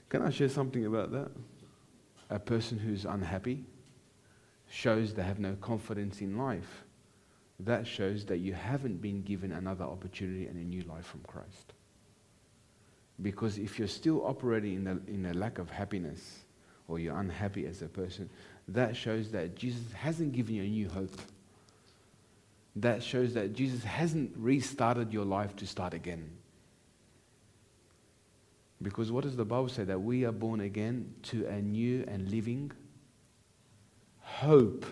[0.10, 1.32] Can I share something about that?
[2.30, 3.64] A person who's unhappy
[4.70, 6.84] shows they have no confidence in life.
[7.62, 11.74] That shows that you haven't been given another opportunity and a new life from Christ.
[13.22, 16.40] Because if you're still operating in a, in a lack of happiness
[16.88, 18.30] or you're unhappy as a person,
[18.68, 21.22] that shows that Jesus hasn't given you a new hope.
[22.76, 26.30] That shows that Jesus hasn't restarted your life to start again.
[28.82, 29.84] Because what does the Bible say?
[29.84, 32.72] That we are born again to a new and living
[34.22, 34.86] hope.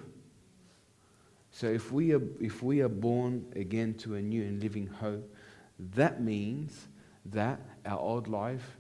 [1.52, 5.34] So if we are, if we are born again to a new and living hope,
[5.96, 6.88] that means
[7.26, 8.78] that our old life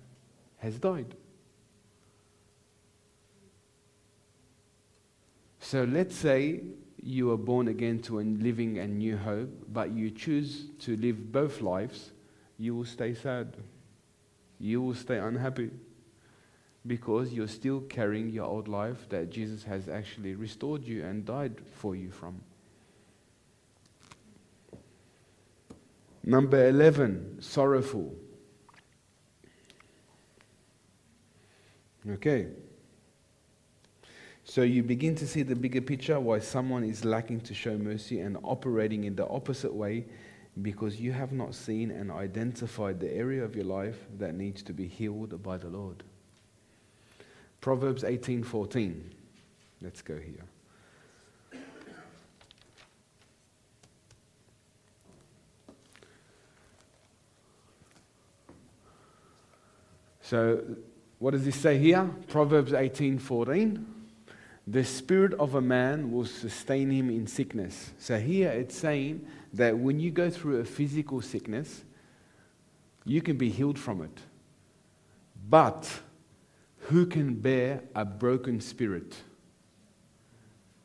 [0.58, 1.16] has died.
[5.60, 6.62] So let's say
[7.02, 11.32] you are born again to a living and new hope, but you choose to live
[11.32, 12.12] both lives,
[12.58, 13.56] you will stay sad.
[14.60, 15.72] You will stay unhappy
[16.86, 21.56] because you're still carrying your old life that Jesus has actually restored you and died
[21.76, 22.42] for you from.
[26.24, 28.14] Number 11, sorrowful.
[32.08, 32.48] Okay.
[34.50, 38.22] So you begin to see the bigger picture why someone is lacking to show mercy
[38.22, 40.06] and operating in the opposite way
[40.64, 44.74] because you have not seen and identified the area of your life that needs to
[44.74, 46.02] be healed by the Lord.
[47.62, 49.12] Proverbs 18:14.
[49.84, 50.46] Let's go here.
[60.24, 60.64] So,
[61.20, 62.10] what does he say here?
[62.28, 63.99] Proverbs 18:14.
[64.70, 67.92] The spirit of a man will sustain him in sickness.
[67.98, 71.84] So here it's saying that when you go through a physical sickness,
[73.04, 74.20] you can be healed from it.
[75.50, 76.02] But
[76.82, 79.16] who can bear a broken spirit?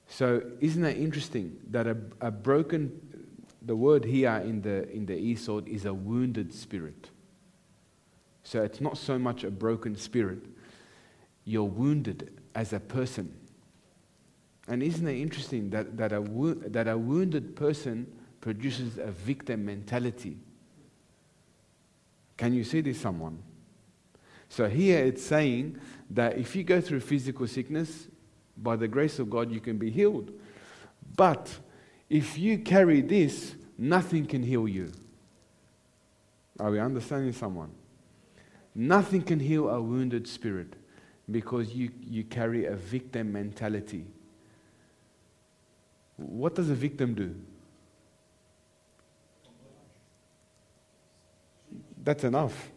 [0.07, 3.01] So isn't that interesting that a, a broken
[3.61, 7.11] the word here in the in the e-Sword is a wounded spirit.
[8.45, 10.39] So it's not so much a broken spirit.
[11.45, 13.35] You're wounded as a person.
[14.66, 16.20] And isn't it interesting that, that, a,
[16.68, 18.10] that a wounded person
[18.40, 20.38] produces a victim mentality?
[22.36, 23.38] Can you see this, someone?
[24.48, 25.78] So here it's saying
[26.10, 28.08] that if you go through physical sickness,
[28.56, 30.30] by the grace of God, you can be healed.
[31.16, 31.50] But
[32.08, 34.92] if you carry this, nothing can heal you.
[36.60, 37.72] Are we understanding someone?
[38.74, 40.74] Nothing can heal a wounded spirit
[41.30, 44.06] because you, you carry a victim mentality.
[46.16, 47.34] What does a victim do?
[52.02, 52.70] That's enough.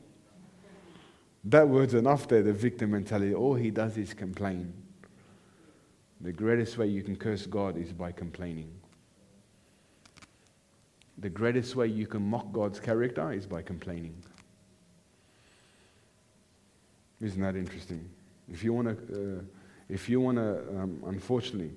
[1.43, 3.33] That word's enough there, the victim mentality.
[3.33, 4.73] All he does is complain.
[6.21, 8.71] The greatest way you can curse God is by complaining.
[11.19, 14.15] The greatest way you can mock God's character is by complaining.
[17.21, 18.07] Isn't that interesting?
[18.51, 19.41] If you want to, uh,
[19.89, 21.71] if you want to, um, unfortunately,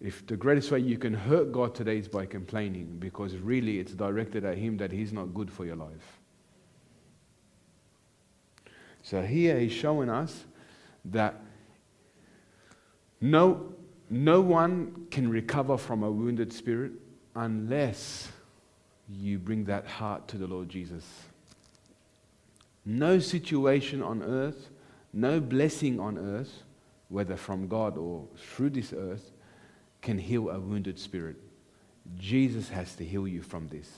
[0.00, 3.92] if the greatest way you can hurt God today is by complaining, because really it's
[3.92, 6.20] directed at Him that He's not good for your life.
[9.02, 10.44] So here He's showing us
[11.06, 11.40] that
[13.20, 13.72] no,
[14.10, 16.92] no one can recover from a wounded spirit
[17.34, 18.30] unless
[19.08, 21.04] you bring that heart to the Lord Jesus.
[22.84, 24.70] No situation on earth,
[25.12, 26.62] no blessing on earth,
[27.08, 29.32] whether from God or through this earth,
[30.06, 31.34] can heal a wounded spirit.
[32.16, 33.90] Jesus has to heal you from this.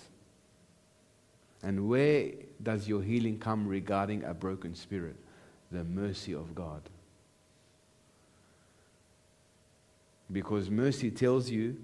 [1.62, 2.30] And where
[2.62, 5.16] does your healing come regarding a broken spirit?
[5.70, 6.80] The mercy of God.
[10.32, 11.76] Because mercy tells you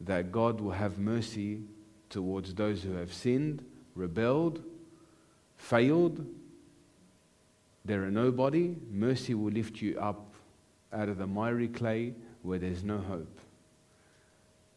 [0.00, 1.60] that God will have mercy
[2.08, 3.62] towards those who have sinned,
[3.94, 4.62] rebelled,
[5.58, 6.24] failed.
[7.84, 8.76] They're a nobody.
[8.90, 10.32] Mercy will lift you up
[10.90, 13.40] out of the miry clay where there's no hope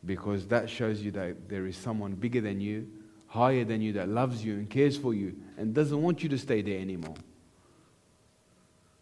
[0.05, 2.88] because that shows you that there is someone bigger than you,
[3.28, 6.38] higher than you, that loves you and cares for you and doesn't want you to
[6.38, 7.16] stay there anymore.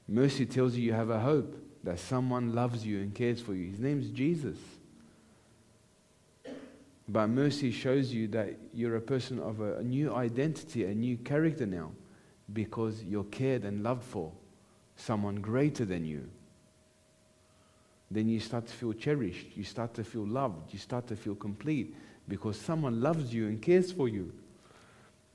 [0.07, 3.69] Mercy tells you you have a hope that someone loves you and cares for you.
[3.69, 4.57] His name's Jesus.
[7.07, 11.17] But mercy shows you that you're a person of a, a new identity, a new
[11.17, 11.91] character now,
[12.53, 14.31] because you're cared and loved for
[14.95, 16.29] someone greater than you
[18.13, 19.47] then you start to feel cherished.
[19.55, 20.73] You start to feel loved.
[20.73, 21.95] You start to feel complete
[22.27, 24.31] because someone loves you and cares for you.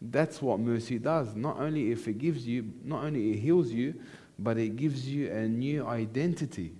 [0.00, 1.34] That's what mercy does.
[1.34, 3.94] Not only it forgives you, not only it heals you,
[4.38, 6.72] but it gives you a new identity.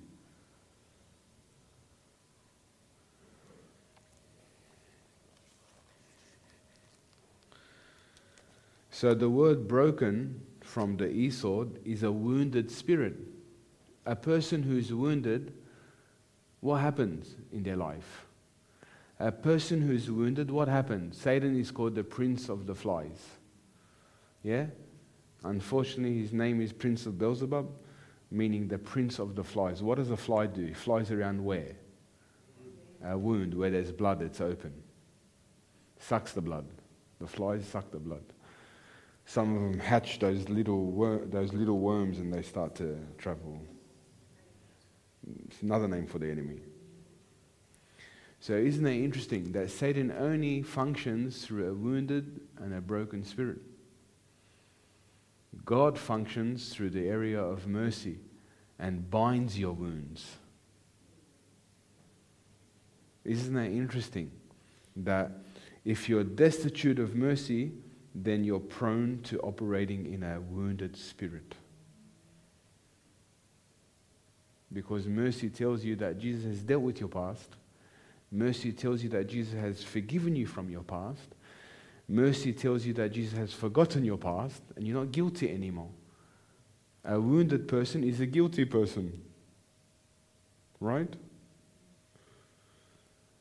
[8.90, 13.16] So the word broken from the e-Sword is a wounded spirit.
[14.07, 15.53] A person who's wounded,
[16.61, 18.26] what happens in their life?
[19.20, 21.20] A person who's wounded, what happens?
[21.20, 23.26] Satan is called the prince of the flies.
[24.42, 24.66] Yeah?
[25.44, 27.68] Unfortunately, his name is Prince of Beelzebub,
[28.30, 29.82] meaning the prince of the flies.
[29.82, 30.66] What does a fly do?
[30.66, 31.76] It flies around where?
[33.04, 34.72] A wound where there's blood, it's open.
[35.98, 36.66] Sucks the blood.
[37.20, 38.24] The flies suck the blood.
[39.26, 43.61] Some of them hatch those little, wor- those little worms and they start to travel.
[45.47, 46.61] It's another name for the enemy.
[48.41, 53.59] So, isn't it interesting that Satan only functions through a wounded and a broken spirit?
[55.64, 58.18] God functions through the area of mercy
[58.79, 60.37] and binds your wounds.
[63.24, 64.31] Isn't that interesting?
[64.97, 65.33] That
[65.85, 67.72] if you're destitute of mercy,
[68.14, 71.55] then you're prone to operating in a wounded spirit.
[74.72, 77.48] Because mercy tells you that Jesus has dealt with your past.
[78.30, 81.34] Mercy tells you that Jesus has forgiven you from your past.
[82.08, 85.90] Mercy tells you that Jesus has forgotten your past and you're not guilty anymore.
[87.04, 89.22] A wounded person is a guilty person.
[90.80, 91.14] Right?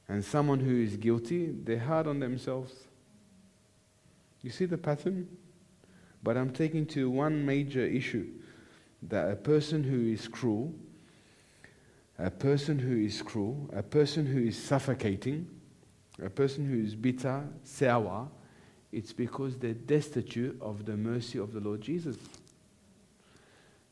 [0.10, 2.74] And someone who is guilty, they're hard on themselves.
[4.42, 5.28] You see the pattern?
[6.24, 8.28] But I'm taking to one major issue
[9.04, 10.74] that a person who is cruel,
[12.20, 15.48] a person who is cruel, a person who is suffocating,
[16.24, 18.28] a person who is bitter, sour,
[18.92, 22.18] it's because they're destitute of the mercy of the Lord Jesus.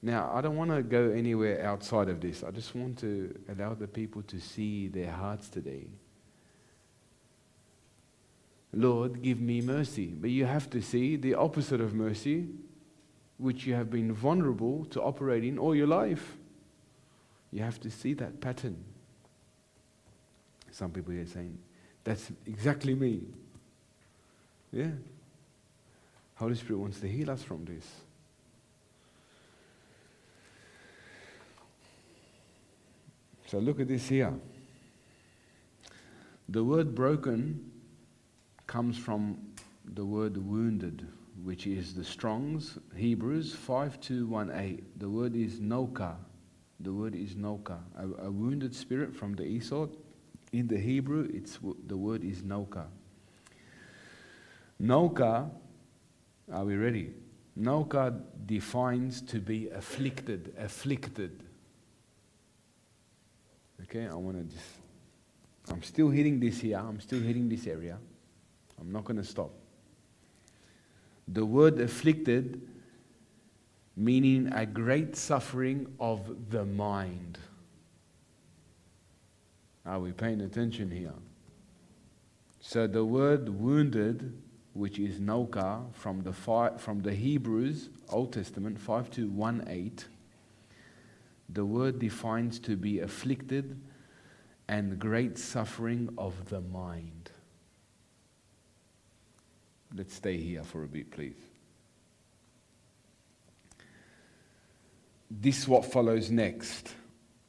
[0.01, 2.43] Now, I don't want to go anywhere outside of this.
[2.43, 5.87] I just want to allow the people to see their hearts today.
[8.71, 10.07] Lord, give me mercy.
[10.07, 12.47] But you have to see the opposite of mercy,
[13.37, 16.37] which you have been vulnerable to operate in all your life.
[17.51, 18.83] You have to see that pattern.
[20.71, 21.57] Some people are saying,
[22.03, 23.21] That's exactly me.
[24.71, 24.91] Yeah.
[26.35, 27.85] Holy Spirit wants to heal us from this.
[33.47, 34.33] So look at this here.
[36.49, 37.71] The word broken
[38.67, 39.37] comes from
[39.93, 41.07] the word wounded,
[41.43, 44.85] which is the Strong's, Hebrews 5218.
[44.97, 46.15] The word is noka.
[46.79, 47.79] The word is noka.
[47.97, 49.91] A, a wounded spirit from the e-Sword.
[50.51, 52.85] In the Hebrew, it's, the word is noka.
[54.81, 55.49] Noka,
[56.51, 57.13] are we ready?
[57.57, 61.43] Noka defines to be afflicted, afflicted.
[63.83, 64.69] Okay, I want to just,
[65.71, 67.97] I'm still hitting this here, I'm still hitting this area.
[68.79, 69.51] I'm not going to stop.
[71.27, 72.61] The word afflicted
[73.95, 77.37] meaning a great suffering of the mind.
[79.85, 81.13] Are we paying attention here?
[82.59, 84.41] So the word wounded
[84.75, 90.05] which is Noka from the, fi- from the Hebrews, Old Testament, 5218.
[91.47, 93.79] The word defines to be afflicted
[94.67, 97.31] and great suffering of the mind.
[99.95, 101.54] Let's stay here for a bit, please.
[105.29, 106.93] This is what follows next.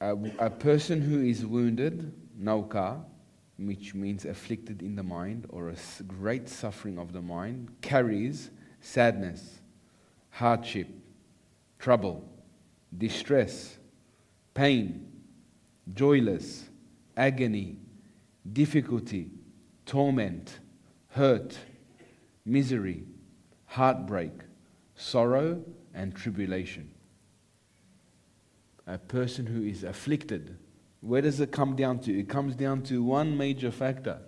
[0.01, 3.03] A, a person who is wounded, Noka,
[3.59, 8.51] which means afflicted in the mind or a great suffering of the mind, carries
[8.81, 9.61] sadness,
[10.31, 10.89] hardship,
[11.79, 12.29] trouble,
[12.97, 13.79] distress,
[14.55, 15.07] pain,
[15.95, 16.65] joyless,
[17.17, 17.79] agony,
[18.53, 19.31] difficulty,
[19.87, 20.59] torment,
[21.09, 21.57] hurt,
[22.45, 23.05] misery,
[23.67, 24.33] heartbreak,
[24.95, 25.63] sorrow,
[25.95, 26.91] and tribulation.
[28.87, 30.57] A person who is afflicted
[31.01, 32.19] where does it come down to?
[32.19, 34.19] It comes down to one major factor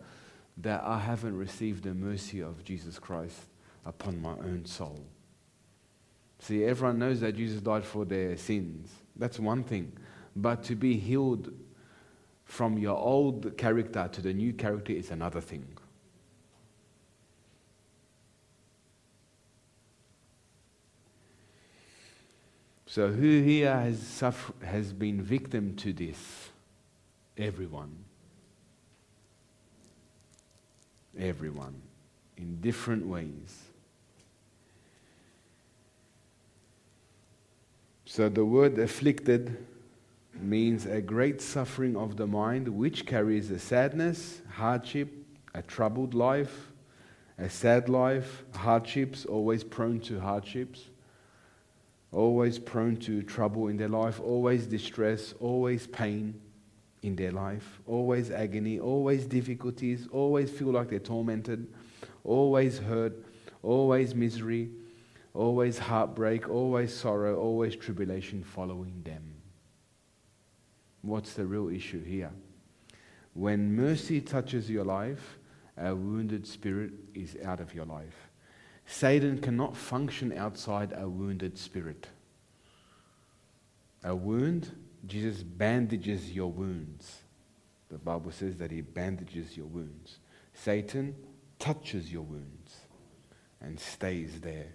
[0.59, 3.37] that I haven't received the mercy of Jesus Christ
[3.85, 5.05] upon my own soul.
[6.41, 8.93] See, everyone knows that Jesus died for their sins.
[9.17, 9.93] That's one thing.
[10.37, 11.53] But to be healed
[12.45, 15.67] from your old character to the new character is another thing.
[22.99, 26.49] So, who here has, suffer- has been victim to this?
[27.37, 27.95] Everyone.
[31.17, 31.81] Everyone.
[32.37, 33.63] In different ways.
[38.05, 39.65] So the word afflicted
[40.35, 45.09] means a great suffering of the mind which carries a sadness, hardship,
[45.55, 46.73] a troubled life,
[47.39, 50.87] a sad life, hardships, always prone to hardships,
[52.13, 56.41] always prone to trouble in their life, always distress, always pain
[57.03, 61.67] in their life, always agony, always difficulties, always feel like they're tormented,
[62.25, 63.13] always hurt,
[63.63, 64.71] always misery,
[65.35, 69.23] always heartbreak, always sorrow, always tribulation following them.
[71.03, 72.33] What's the real issue here?
[73.35, 75.39] When mercy touches your life,
[75.77, 78.28] a wounded spirit is out of your life.
[78.91, 82.09] Satan cannot function outside a wounded spirit.
[84.03, 84.75] A wound,
[85.07, 87.19] Jesus bandages your wounds.
[87.91, 90.19] The Bible says that he bandages your wounds.
[90.55, 91.15] Satan
[91.59, 92.77] touches your wounds
[93.61, 94.75] and stays there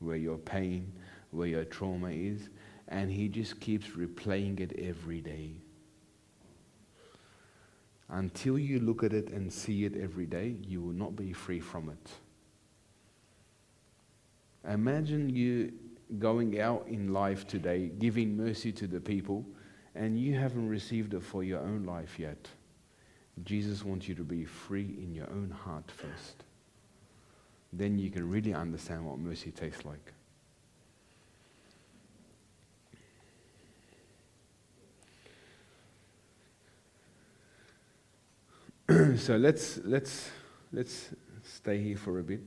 [0.00, 0.92] where your pain,
[1.30, 2.48] where your trauma is,
[2.88, 5.52] and he just keeps replaying it every day.
[8.08, 11.60] Until you look at it and see it every day, you will not be free
[11.60, 12.10] from it.
[14.66, 15.72] Imagine you
[16.18, 19.44] going out in life today, giving mercy to the people,
[19.94, 22.48] and you haven't received it for your own life yet.
[23.44, 26.44] Jesus wants you to be free in your own heart first.
[27.72, 30.12] Then you can really understand what mercy tastes like.
[39.18, 40.30] so let's let's
[40.72, 41.10] let's
[41.44, 42.40] stay here for a bit.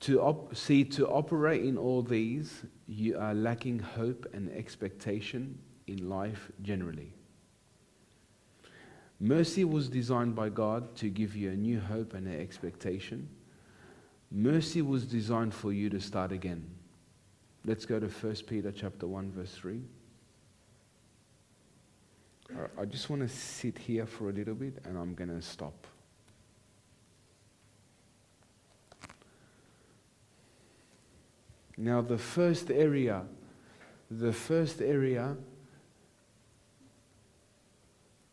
[0.00, 6.08] To op- see to operate in all these, you are lacking hope and expectation in
[6.08, 7.12] life generally.
[9.20, 13.28] Mercy was designed by God to give you a new hope and an expectation.
[14.30, 16.64] Mercy was designed for you to start again.
[17.64, 19.82] Let's go to 1 Peter chapter 1 verse 3.
[22.78, 25.86] I just want to sit here for a little bit and I'm going to stop.
[31.78, 33.22] Now, the first area,
[34.10, 35.36] the first area,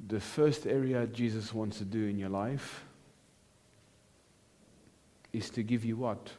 [0.06, 2.84] the first area Jesus wants to do in your life
[5.32, 6.32] is to give you what?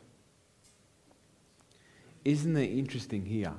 [2.25, 3.55] Isn't it interesting here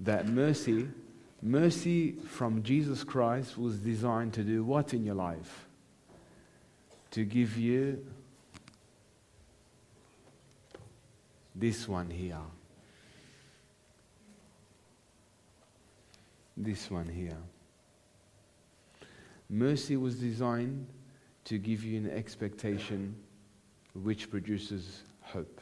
[0.00, 0.88] that mercy
[1.42, 5.68] Mercy from Jesus Christ was designed to do what in your life?
[7.12, 8.04] To give you
[11.56, 12.38] this one here.
[16.56, 17.36] This one here.
[19.48, 20.86] Mercy was designed
[21.44, 23.14] to give you an expectation
[23.94, 25.60] which produces hope.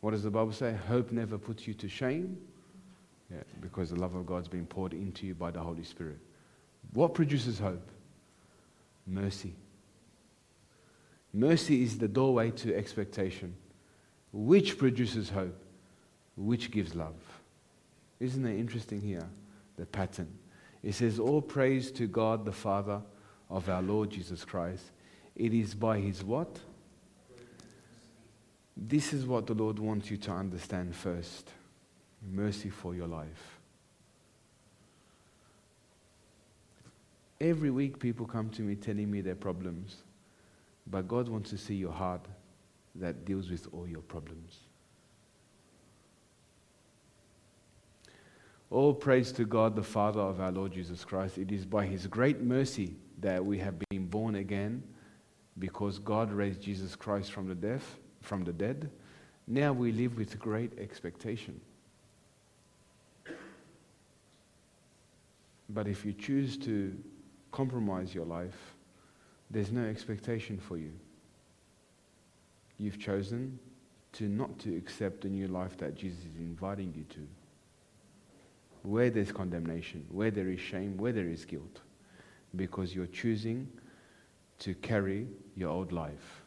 [0.00, 0.76] What does the Bible say?
[0.88, 2.36] Hope never puts you to shame
[3.30, 6.18] yeah, because the love of God's been poured into you by the Holy Spirit.
[6.92, 7.88] What produces hope?
[9.06, 9.54] Mercy.
[11.32, 13.54] Mercy is the doorway to expectation,
[14.32, 15.62] which produces hope,
[16.36, 17.14] which gives love.
[18.18, 19.28] Isn't it interesting here,
[19.76, 20.32] the pattern?
[20.82, 23.02] It says, All praise to God the Father
[23.50, 24.84] of our Lord Jesus Christ.
[25.36, 26.58] It is by his what?
[28.76, 31.50] This is what the Lord wants you to understand first
[32.30, 33.58] mercy for your life.
[37.40, 39.96] Every week, people come to me telling me their problems,
[40.86, 42.24] but God wants to see your heart
[42.96, 44.58] that deals with all your problems.
[48.70, 51.36] All praise to God, the Father of our Lord Jesus Christ.
[51.36, 54.82] It is by His great mercy that we have been born again
[55.58, 58.90] because God raised Jesus Christ from the, deaf, from the dead.
[59.46, 61.60] Now we live with great expectation.
[65.68, 66.96] But if you choose to
[67.50, 68.74] compromise your life,
[69.50, 70.92] there's no expectation for you.
[72.82, 73.60] You've chosen
[74.14, 77.28] to not to accept the new life that Jesus is inviting you to.
[78.82, 81.80] Where there's condemnation, where there is shame, where there is guilt,
[82.56, 83.68] because you're choosing
[84.58, 86.42] to carry your old life.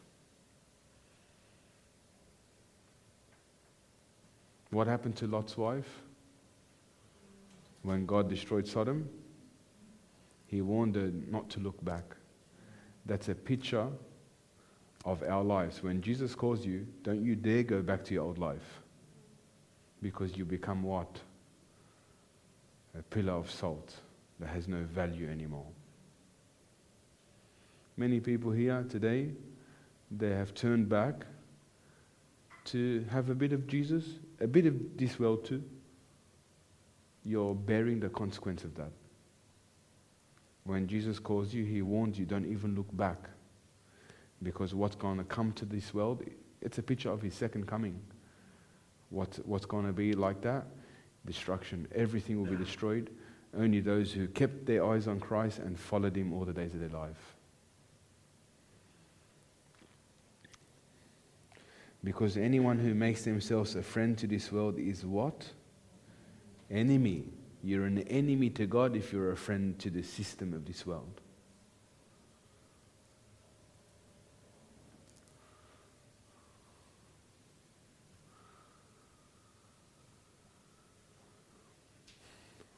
[4.70, 5.88] What happened to Lot's wife?
[7.86, 9.08] when God destroyed Sodom,
[10.48, 12.16] he warned her not to look back.
[13.06, 13.86] That's a picture
[15.06, 15.82] of our lives.
[15.82, 18.82] When Jesus calls you, don't you dare go back to your old life.
[20.02, 21.20] Because you become what?
[22.98, 23.94] A pillar of salt
[24.40, 25.66] that has no value anymore.
[27.96, 29.30] Many people here today,
[30.10, 31.24] they have turned back
[32.64, 34.04] to have a bit of Jesus,
[34.40, 35.62] a bit of this world too,
[37.24, 38.90] you're bearing the consequence of that.
[40.64, 43.30] When Jesus calls you, he warns you, don't even look back.
[44.42, 46.22] Because what's going to come to this world,
[46.60, 47.98] it's a picture of his second coming.
[49.10, 50.66] What, what's going to be like that?
[51.24, 51.88] Destruction.
[51.94, 53.10] Everything will be destroyed.
[53.56, 56.80] Only those who kept their eyes on Christ and followed him all the days of
[56.80, 57.36] their life.
[62.04, 65.44] Because anyone who makes themselves a friend to this world is what?
[66.70, 67.24] Enemy.
[67.64, 71.20] You're an enemy to God if you're a friend to the system of this world.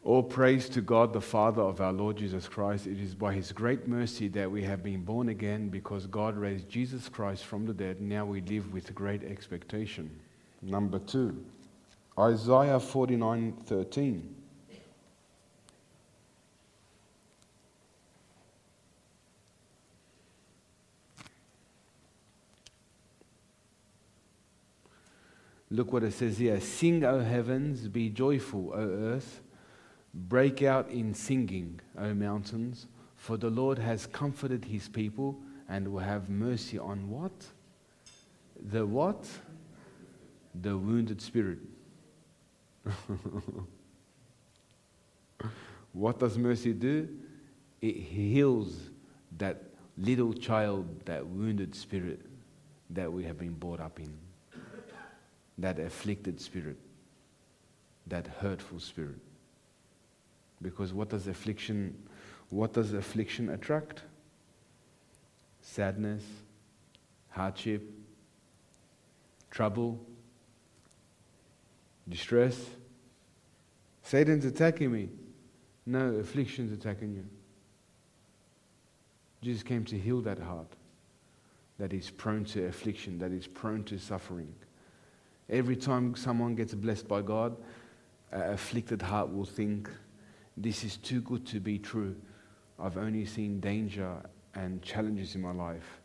[0.09, 2.87] All praise to God, the Father of our Lord Jesus Christ.
[2.87, 6.67] It is by His great mercy that we have been born again because God raised
[6.71, 8.01] Jesus Christ from the dead.
[8.01, 10.09] Now we live with great expectation.
[10.63, 11.45] Number two,
[12.19, 14.35] Isaiah 49 13.
[25.71, 29.43] Look what it says here Sing, O heavens, be joyful, O earth
[30.27, 35.39] Break out in singing, O mountains, for the Lord has comforted his people
[35.69, 37.47] and will have mercy on what?
[38.71, 39.29] The what?
[40.61, 41.61] The wounded spirit.
[45.93, 47.09] what does mercy do?
[47.81, 48.91] It heals
[49.37, 49.63] that
[49.97, 52.23] little child, that wounded spirit
[52.91, 54.19] that we have been brought up in,
[55.59, 56.79] that afflicted spirit,
[58.09, 59.21] that hurtful spirit.
[60.61, 61.97] Because what does affliction,
[62.51, 64.03] what does affliction attract?
[65.61, 66.25] Sadness,
[67.31, 67.83] hardship,
[69.51, 70.01] trouble,
[72.09, 72.59] distress.
[74.03, 75.11] Satan's attacking me.
[75.87, 77.25] No, affliction's attacking you.
[79.43, 80.73] Jesus came to heal that heart
[81.79, 84.53] that is prone to affliction, that is prone to suffering.
[85.49, 87.57] Every time someone gets blessed by God,
[88.33, 89.89] an afflicted heart will think,
[90.63, 92.17] this is too good to be true.
[92.79, 94.17] I've only seen danger
[94.55, 96.01] and challenges in my life.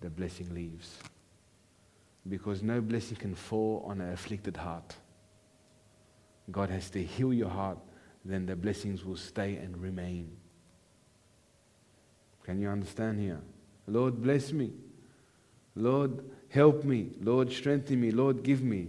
[0.00, 0.98] The blessing leaves.
[2.28, 4.94] Because no blessing can fall on an afflicted heart.
[6.50, 7.78] God has to heal your heart,
[8.24, 10.36] then the blessings will stay and remain.
[12.44, 13.40] Can you understand here?
[13.86, 14.72] Lord, bless me.
[15.74, 17.10] Lord, help me.
[17.20, 18.10] Lord, strengthen me.
[18.10, 18.88] Lord, give me.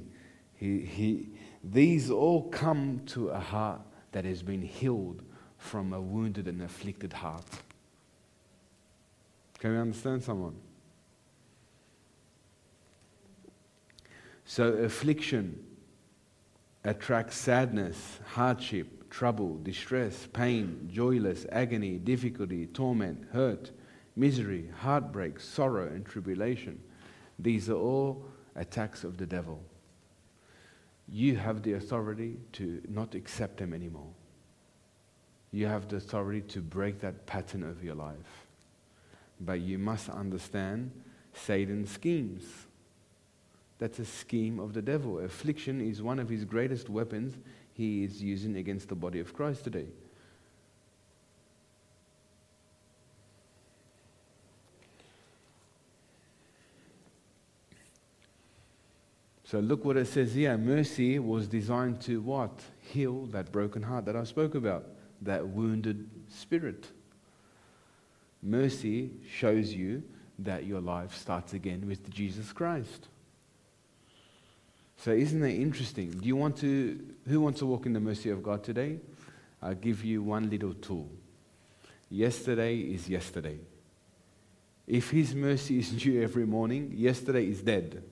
[0.55, 1.29] He, he,
[1.63, 3.81] these all come to a heart
[4.15, 5.21] that has been healed
[5.57, 7.43] from a wounded and afflicted heart.
[9.59, 10.55] Can we understand someone?
[14.45, 15.61] So, affliction
[16.85, 23.71] attracts sadness, hardship, trouble, distress, pain, joyless, agony, difficulty, torment, hurt,
[24.15, 26.79] misery, heartbreak, sorrow, and tribulation.
[27.37, 28.23] These are all
[28.55, 29.61] attacks of the devil
[31.07, 34.09] you have the authority to not accept them anymore.
[35.51, 38.47] You have the authority to break that pattern of your life.
[39.39, 40.91] But you must understand
[41.33, 42.43] Satan's schemes.
[43.77, 45.19] That's a scheme of the devil.
[45.19, 47.35] Affliction is one of his greatest weapons
[47.73, 49.87] he is using against the body of Christ today.
[59.45, 60.57] So look what it says here.
[60.57, 62.63] Mercy was designed to what?
[62.81, 64.87] Heal that broken heart that I spoke about,
[65.21, 66.87] that wounded spirit.
[68.41, 70.01] Mercy shows you
[70.39, 73.07] that your life starts again with Jesus Christ.
[74.97, 76.09] So isn't that interesting?
[76.09, 78.99] Do you want to who wants to walk in the mercy of God today?
[79.61, 81.09] I'll give you one little tool.
[82.09, 83.59] Yesterday is yesterday.
[84.87, 88.03] If his mercy is due every morning, yesterday is dead.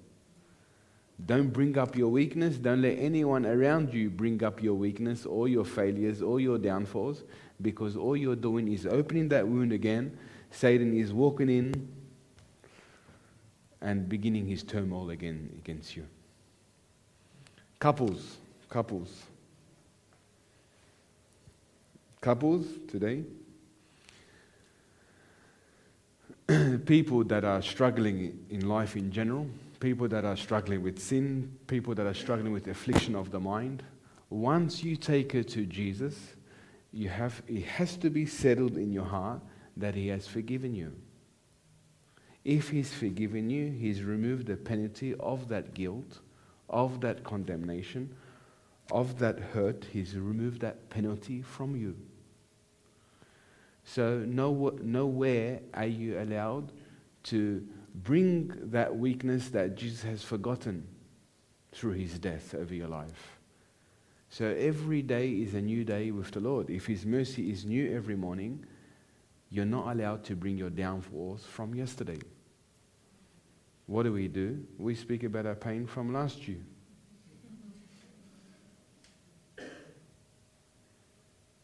[1.26, 2.58] Don't bring up your weakness.
[2.58, 7.24] Don't let anyone around you bring up your weakness or your failures or your downfalls
[7.62, 10.18] because all you're doing is opening that wound again.
[10.52, 11.88] Satan is walking in
[13.82, 16.06] and beginning his turmoil again against you.
[17.80, 18.38] Couples,
[18.70, 19.24] couples.
[22.20, 23.24] Couples today.
[26.86, 29.48] People that are struggling in life in general
[29.84, 33.84] people that are struggling with sin, people that are struggling with affliction of the mind,
[34.30, 36.18] once you take her to Jesus,
[36.94, 39.42] you have, it has to be settled in your heart
[39.76, 40.94] that He has forgiven you.
[42.46, 46.22] If He's forgiven you, He's removed the penalty of that guilt,
[46.70, 48.16] of that condemnation,
[48.90, 49.86] of that hurt.
[49.92, 51.98] He's removed that penalty from you.
[53.84, 56.72] So, no, nowhere are you allowed
[57.24, 60.88] to bring that weakness that Jesus has forgotten
[61.72, 63.40] through his death over your life.
[64.30, 66.70] So every day is a new day with the Lord.
[66.70, 68.66] If his mercy is new every morning,
[69.50, 72.18] you're not allowed to bring your downfalls from yesterday.
[73.86, 74.66] What do we do?
[74.80, 76.62] We speak about our pain from last year.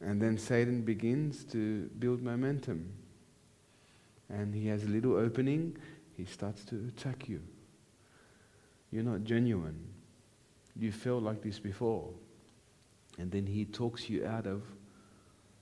[0.01, 2.93] And then Satan begins to build momentum.
[4.29, 5.75] And he has a little opening,
[6.19, 7.41] he starts to attack you.
[8.91, 9.79] You're not genuine.
[10.77, 12.09] You felt like this before.
[13.17, 14.63] And then he talks you out of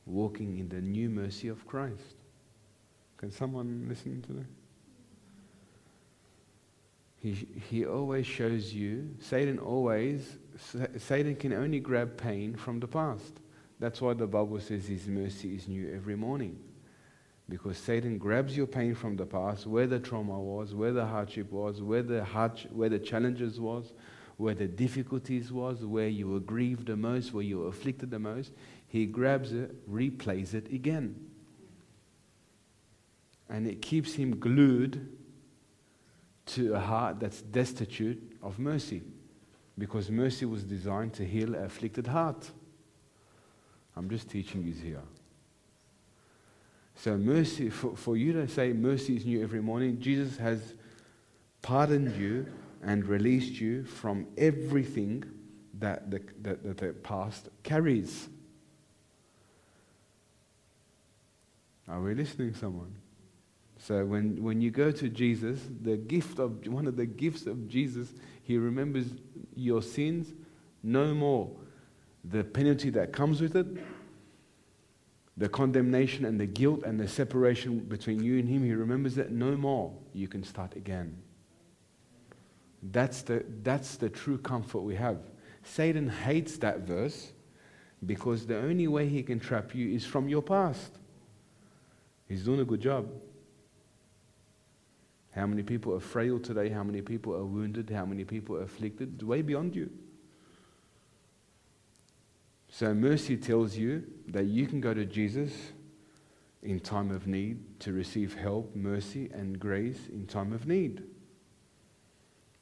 [0.05, 2.15] walking in the new mercy of Christ.
[3.17, 4.45] Can someone listen to that?
[7.19, 10.37] He, he always shows you, Satan always,
[10.97, 13.41] Satan can only grab pain from the past.
[13.79, 16.57] That's why the Bible says his mercy is new every morning.
[17.49, 21.49] Because Satan grabs your pain from the past, where the trauma was, where the hardship
[21.51, 23.93] was, where the, hard, where the challenges was,
[24.35, 28.19] where the difficulties was, where you were grieved the most, where you were afflicted the
[28.19, 28.51] most.
[28.87, 31.15] He grabs it, replays it again.
[33.49, 35.17] And it keeps him glued
[36.47, 39.01] to a heart that's destitute of mercy.
[39.77, 42.51] Because mercy was designed to heal an afflicted heart.
[43.95, 45.01] I'm just teaching you here.
[46.99, 50.73] So, mercy, for, for you to say mercy is new every morning, Jesus has
[51.61, 52.47] pardoned you
[52.81, 55.23] and released you from everything
[55.79, 58.27] that the, that, that the past carries.
[61.87, 62.95] Are we listening, someone?
[63.77, 67.67] So when, when you go to Jesus, the gift of one of the gifts of
[67.67, 68.11] Jesus,
[68.41, 69.05] he remembers
[69.55, 70.33] your sins
[70.81, 71.51] no more.
[72.25, 73.67] The penalty that comes with it,
[75.37, 79.31] the condemnation and the guilt and the separation between you and him, he remembers it
[79.31, 79.93] no more.
[80.13, 81.15] You can start again.
[82.81, 85.19] That's the, that's the true comfort we have.
[85.63, 87.31] Satan hates that verse
[88.05, 90.97] because the only way he can trap you is from your past.
[92.27, 93.09] He's doing a good job.
[95.31, 96.69] How many people are frail today?
[96.69, 97.91] How many people are wounded?
[97.91, 99.21] How many people are afflicted?
[99.21, 99.91] Way beyond you.
[102.69, 105.53] So, mercy tells you that you can go to Jesus
[106.61, 111.03] in time of need to receive help, mercy, and grace in time of need.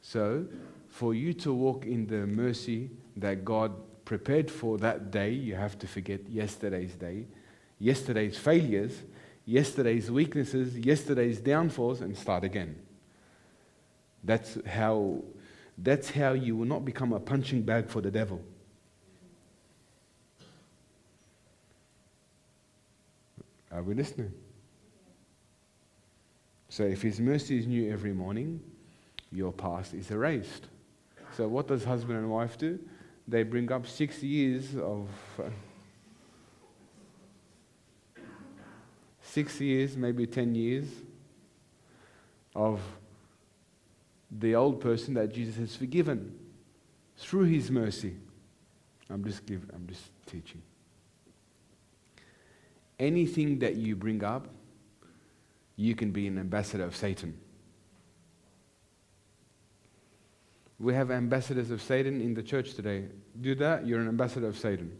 [0.01, 0.45] So,
[0.89, 3.73] for you to walk in the mercy that God
[4.05, 7.25] prepared for that day, you have to forget yesterday's day,
[7.79, 9.01] yesterday's failures,
[9.45, 12.75] yesterday's weaknesses, yesterday's downfalls, and start again.
[14.23, 15.23] That's how,
[15.77, 18.41] that's how you will not become a punching bag for the devil.
[23.75, 24.31] Are we listening?
[26.69, 28.61] So, if His mercy is new every morning,
[29.31, 30.67] your past is erased.
[31.35, 32.79] So, what does husband and wife do?
[33.27, 35.09] They bring up six years of.
[39.21, 40.85] Six years, maybe ten years
[42.55, 42.79] of
[44.31, 46.33] the old person that Jesus has forgiven
[47.17, 48.15] through his mercy.
[49.09, 50.61] I'm just giving, I'm just teaching.
[52.99, 54.47] Anything that you bring up,
[55.75, 57.37] you can be an ambassador of Satan.
[60.79, 63.05] We have ambassadors of Satan in the church today.
[63.41, 64.91] Do that, you're an ambassador of Satan.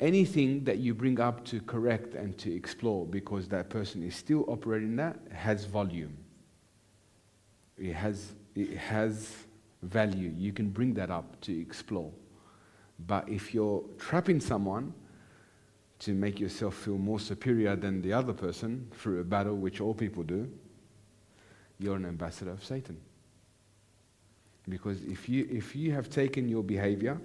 [0.00, 4.44] Anything that you bring up to correct and to explore because that person is still
[4.48, 6.16] operating that has volume.
[7.78, 9.36] It has, it has
[9.82, 10.32] value.
[10.36, 12.10] You can bring that up to explore.
[13.06, 14.92] But if you're trapping someone
[16.02, 19.94] to make yourself feel more superior than the other person through a battle, which all
[19.94, 20.50] people do,
[21.78, 23.00] you're an ambassador of Satan.
[24.68, 27.20] Because if you, if you have taken your behavior,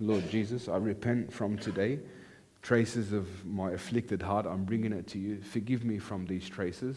[0.00, 2.00] Lord Jesus, I repent from today,
[2.62, 5.42] traces of my afflicted heart, I'm bringing it to you.
[5.42, 6.96] Forgive me from these traces.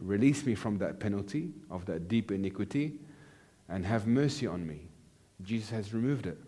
[0.00, 3.00] Release me from that penalty of that deep iniquity
[3.68, 4.82] and have mercy on me.
[5.42, 6.38] Jesus has removed it.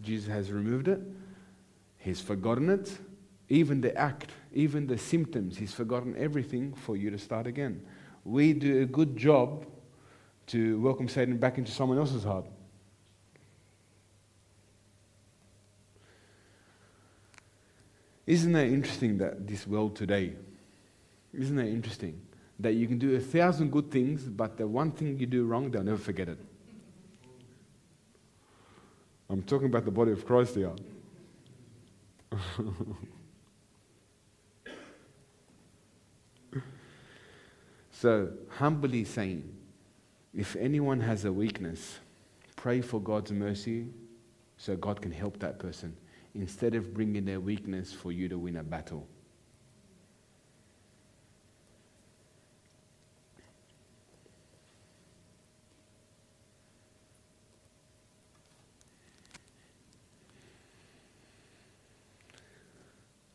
[0.00, 1.00] Jesus has removed it.
[2.00, 2.98] He's forgotten it.
[3.48, 7.82] Even the act, even the symptoms, He's forgotten everything for you to start again.
[8.24, 9.66] We do a good job
[10.48, 12.46] to welcome Satan back into someone else's heart.
[18.26, 20.34] Isn't that interesting that this world today,
[21.34, 22.20] isn't that interesting?
[22.60, 25.70] That you can do a thousand good things, but the one thing you do wrong,
[25.70, 26.38] they'll never forget it.
[29.28, 30.72] I'm talking about the body of Christ here.
[38.00, 39.54] So, humbly saying,
[40.32, 41.98] if anyone has a weakness,
[42.56, 43.88] pray for God's mercy
[44.56, 45.94] so God can help that person
[46.34, 49.06] instead of bringing their weakness for you to win a battle.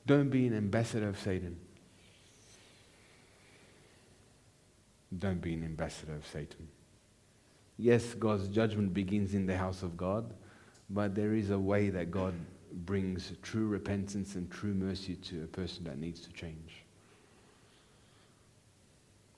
[0.06, 1.58] Don't be an ambassador of Satan.
[5.18, 6.68] Don't be an ambassador of Satan.
[7.78, 10.34] Yes, God's judgment begins in the house of God,
[10.90, 12.34] but there is a way that God
[12.72, 16.84] brings true repentance and true mercy to a person that needs to change.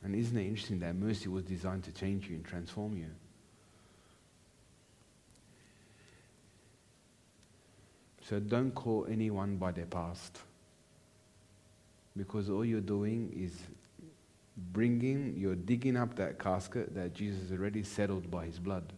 [0.04, 3.10] And isn't it interesting that mercy was designed to change you and transform you?
[8.22, 10.40] So don't call anyone by their past.
[12.18, 13.54] Because all you're doing is
[14.74, 18.92] bringing, you're digging up that casket that Jesus already settled by his blood.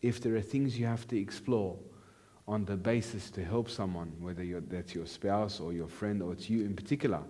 [0.00, 1.76] If there are things you have to explore
[2.46, 6.48] on the basis to help someone, whether that's your spouse or your friend or it's
[6.48, 7.20] you in particular,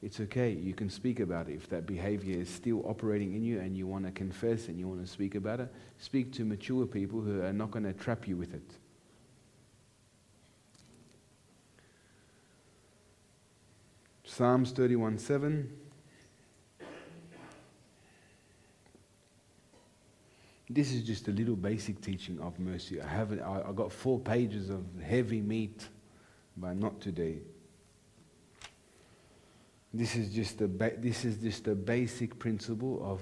[0.00, 0.52] it's okay.
[0.52, 1.54] You can speak about it.
[1.54, 4.86] If that behavior is still operating in you and you want to confess and you
[4.86, 8.28] want to speak about it, speak to mature people who are not going to trap
[8.28, 8.70] you with it.
[14.36, 15.70] Psalms 31 7.
[20.68, 23.00] This is just a little basic teaching of mercy.
[23.00, 25.86] I haven't, I, I got four pages of heavy meat,
[26.56, 27.38] but not today.
[29.92, 33.20] This is just a ba- this is just a basic principle of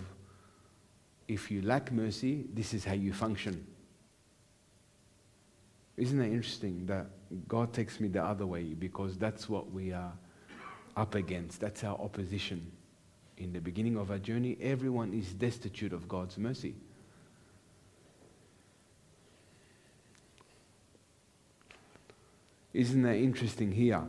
[1.28, 3.66] if you lack mercy, this is how you function.
[5.98, 7.10] Isn't it interesting that
[7.48, 10.12] God takes me the other way because that's what we are
[10.96, 11.60] up against.
[11.60, 12.70] That's our opposition.
[13.38, 16.74] In the beginning of our journey, everyone is destitute of God's mercy.
[22.72, 24.02] Isn't that interesting here?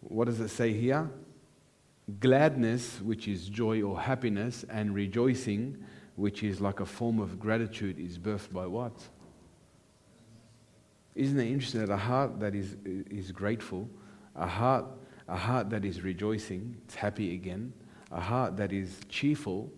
[0.00, 1.08] What does it say here?
[2.20, 5.84] Gladness, which is joy or happiness, and rejoicing,
[6.16, 8.92] which is like a form of gratitude, is birthed by what?
[11.14, 13.88] Isn't it interesting that a heart that is, is grateful,
[14.36, 14.84] a heart
[15.28, 17.72] a heart that is rejoicing, it's happy again.
[18.10, 19.70] A heart that is cheerful,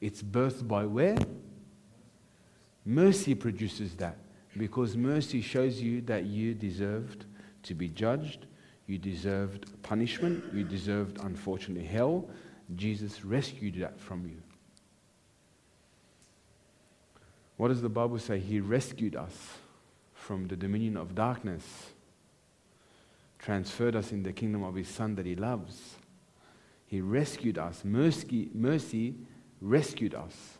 [0.00, 1.16] it's birthed by where?
[2.84, 4.18] Mercy produces that
[4.56, 7.24] because mercy shows you that you deserved
[7.62, 8.46] to be judged,
[8.86, 12.28] you deserved punishment, you deserved, unfortunately, hell.
[12.76, 14.42] Jesus rescued that from you.
[17.56, 18.38] What does the Bible say?
[18.38, 19.58] He rescued us
[20.14, 21.92] from the dominion of darkness
[23.42, 25.96] transferred us in the kingdom of his son that he loves.
[26.86, 27.84] He rescued us.
[27.84, 29.14] Mercy, mercy
[29.60, 30.58] rescued us.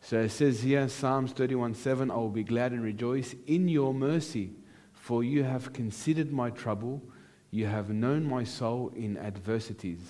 [0.00, 3.94] So it says here, Psalms 31 7, I will be glad and rejoice in your
[3.94, 4.52] mercy,
[4.92, 7.02] for you have considered my trouble.
[7.50, 10.00] You have known my soul in adversities.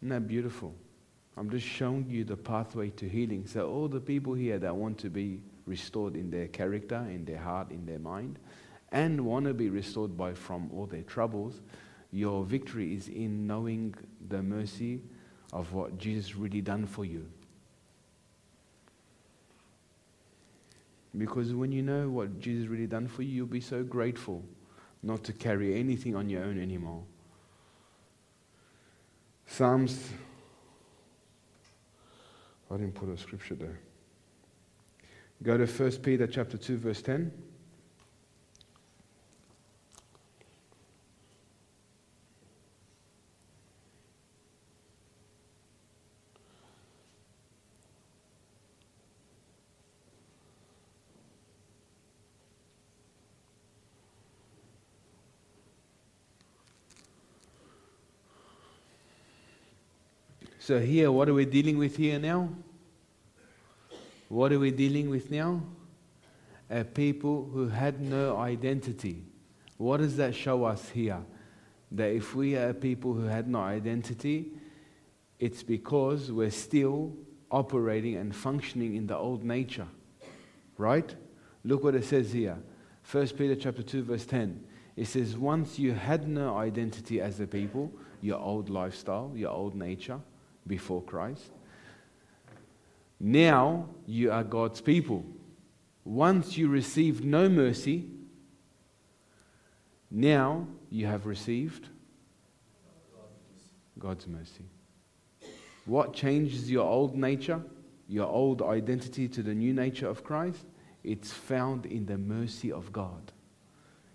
[0.00, 0.74] Isn't that beautiful?
[1.36, 3.46] I'm just showing you the pathway to healing.
[3.46, 7.38] So, all the people here that want to be restored in their character, in their
[7.38, 8.38] heart, in their mind,
[8.92, 11.60] and want to be restored by from all their troubles,
[12.10, 13.94] your victory is in knowing
[14.28, 15.00] the mercy
[15.52, 17.26] of what Jesus really done for you.
[21.16, 24.44] Because when you know what Jesus really done for you, you'll be so grateful
[25.02, 27.02] not to carry anything on your own anymore.
[29.46, 30.10] Psalms,
[32.70, 33.78] I didn't put a scripture there.
[35.42, 37.32] Go to 1 Peter chapter 2, verse 10.
[60.68, 62.50] So, here, what are we dealing with here now?
[64.28, 65.62] What are we dealing with now?
[66.68, 69.24] A people who had no identity.
[69.78, 71.20] What does that show us here?
[71.92, 74.52] That if we are people who had no identity,
[75.38, 77.16] it's because we're still
[77.50, 79.88] operating and functioning in the old nature.
[80.76, 81.14] Right?
[81.64, 82.58] Look what it says here.
[83.10, 84.62] 1 Peter chapter 2 verse 10.
[84.96, 87.90] It says once you had no identity as a people,
[88.20, 90.20] your old lifestyle, your old nature,
[90.68, 91.50] before Christ.
[93.18, 95.24] Now you are God's people.
[96.04, 98.06] Once you received no mercy,
[100.10, 101.88] now you have received
[103.98, 104.64] God's mercy.
[105.84, 107.60] What changes your old nature,
[108.08, 110.64] your old identity to the new nature of Christ?
[111.02, 113.32] It's found in the mercy of God.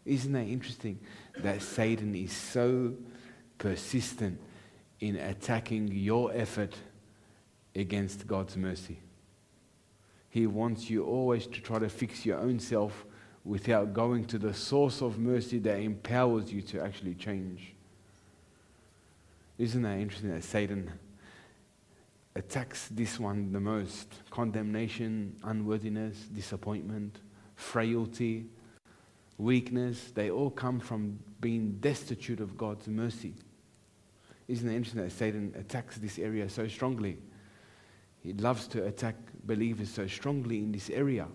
[0.05, 0.99] Isn't that interesting
[1.37, 2.93] that Satan is so
[3.57, 4.39] persistent
[5.03, 6.73] in attacking your effort
[7.75, 8.99] against God's mercy?
[10.29, 13.05] He wants you always to try to fix your own self
[13.43, 17.73] without going to the source of mercy that empowers you to actually change.
[19.57, 20.89] Isn't that interesting that Satan
[22.33, 24.07] attacks this one the most?
[24.29, 27.19] Condemnation, unworthiness, disappointment,
[27.55, 28.45] frailty,
[29.37, 33.33] weakness, they all come from being destitute of God's mercy.
[34.47, 37.17] Isn't it interesting that Satan attacks this area so strongly?
[38.21, 39.15] He loves to attack
[39.45, 41.27] believers so strongly in this area.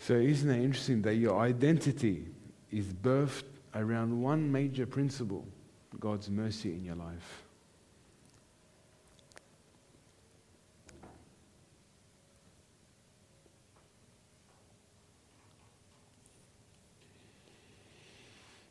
[0.00, 2.24] So, isn't it interesting that your identity
[2.70, 3.44] is birthed
[3.74, 5.46] around one major principle
[5.98, 7.44] God's mercy in your life?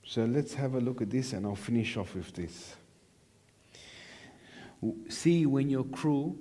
[0.09, 2.75] So let's have a look at this and I'll finish off with this.
[5.07, 6.35] See, when you're cruel,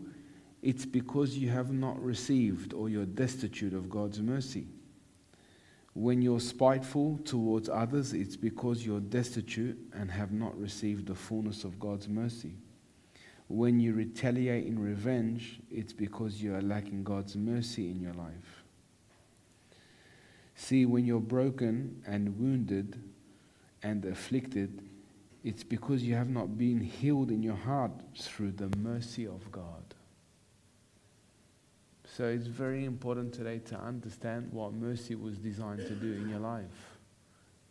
[0.62, 4.68] it's because you have not received or you're destitute of God's mercy.
[5.92, 11.62] When you're spiteful towards others, it's because you're destitute and have not received the fullness
[11.62, 12.54] of God's mercy.
[13.48, 18.64] When you retaliate in revenge, it's because you are lacking God's mercy in your life.
[20.54, 22.98] See, when you're broken and wounded
[23.82, 24.82] and afflicted,
[25.44, 29.94] it's because you have not been healed in your heart through the mercy of God.
[32.04, 36.40] So it's very important today to understand what mercy was designed to do in your
[36.40, 36.98] life.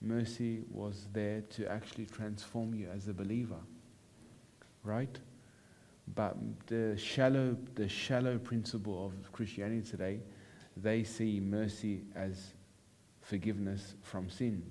[0.01, 3.59] Mercy was there to actually transform you as a believer.
[4.83, 5.19] Right?
[6.15, 10.19] But the shallow, the shallow principle of Christianity today,
[10.77, 12.53] they see mercy as
[13.21, 14.63] forgiveness from sin.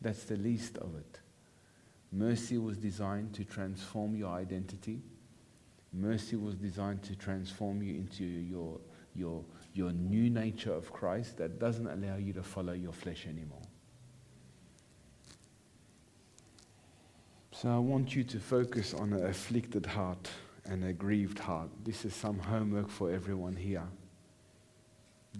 [0.00, 1.20] That's the least of it.
[2.12, 5.02] Mercy was designed to transform your identity
[5.92, 8.78] Mercy was designed to transform you into your,
[9.14, 9.44] your,
[9.74, 13.62] your new nature of Christ that doesn't allow you to follow your flesh anymore.
[17.52, 20.30] So I want you to focus on an afflicted heart
[20.64, 21.68] and a grieved heart.
[21.84, 23.86] This is some homework for everyone here.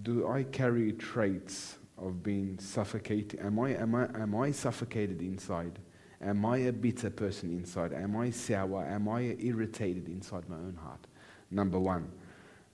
[0.03, 3.39] Do I carry traits of being suffocated?
[3.39, 5.79] Am I, am I, am I suffocated inside?
[6.21, 7.93] Am I a bitter person inside?
[7.93, 8.85] Am I sour?
[8.85, 11.07] Am I irritated inside my own heart?
[11.49, 12.11] Number one.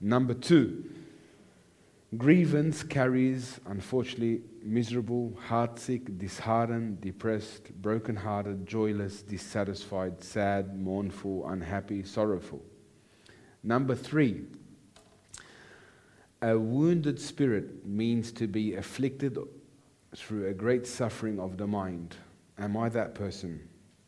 [0.00, 0.84] Number two,
[2.16, 12.62] grievance carries, unfortunately, miserable, heartsick, disheartened, depressed, broken-hearted, joyless, dissatisfied, sad, mournful, unhappy, sorrowful.
[13.64, 14.44] Number three,
[16.40, 19.38] a wounded spirit means to be afflicted
[20.14, 22.16] through a great suffering of the mind.
[22.58, 23.60] Am I that person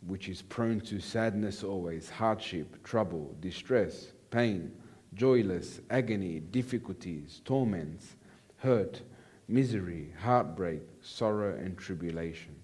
[0.07, 4.73] which is prone to sadness always, hardship, trouble, distress, pain,
[5.15, 8.15] joyless, agony, difficulties, torments,
[8.59, 9.02] hurt,
[9.48, 12.55] misery, heartbreak, sorrow, and tribulation?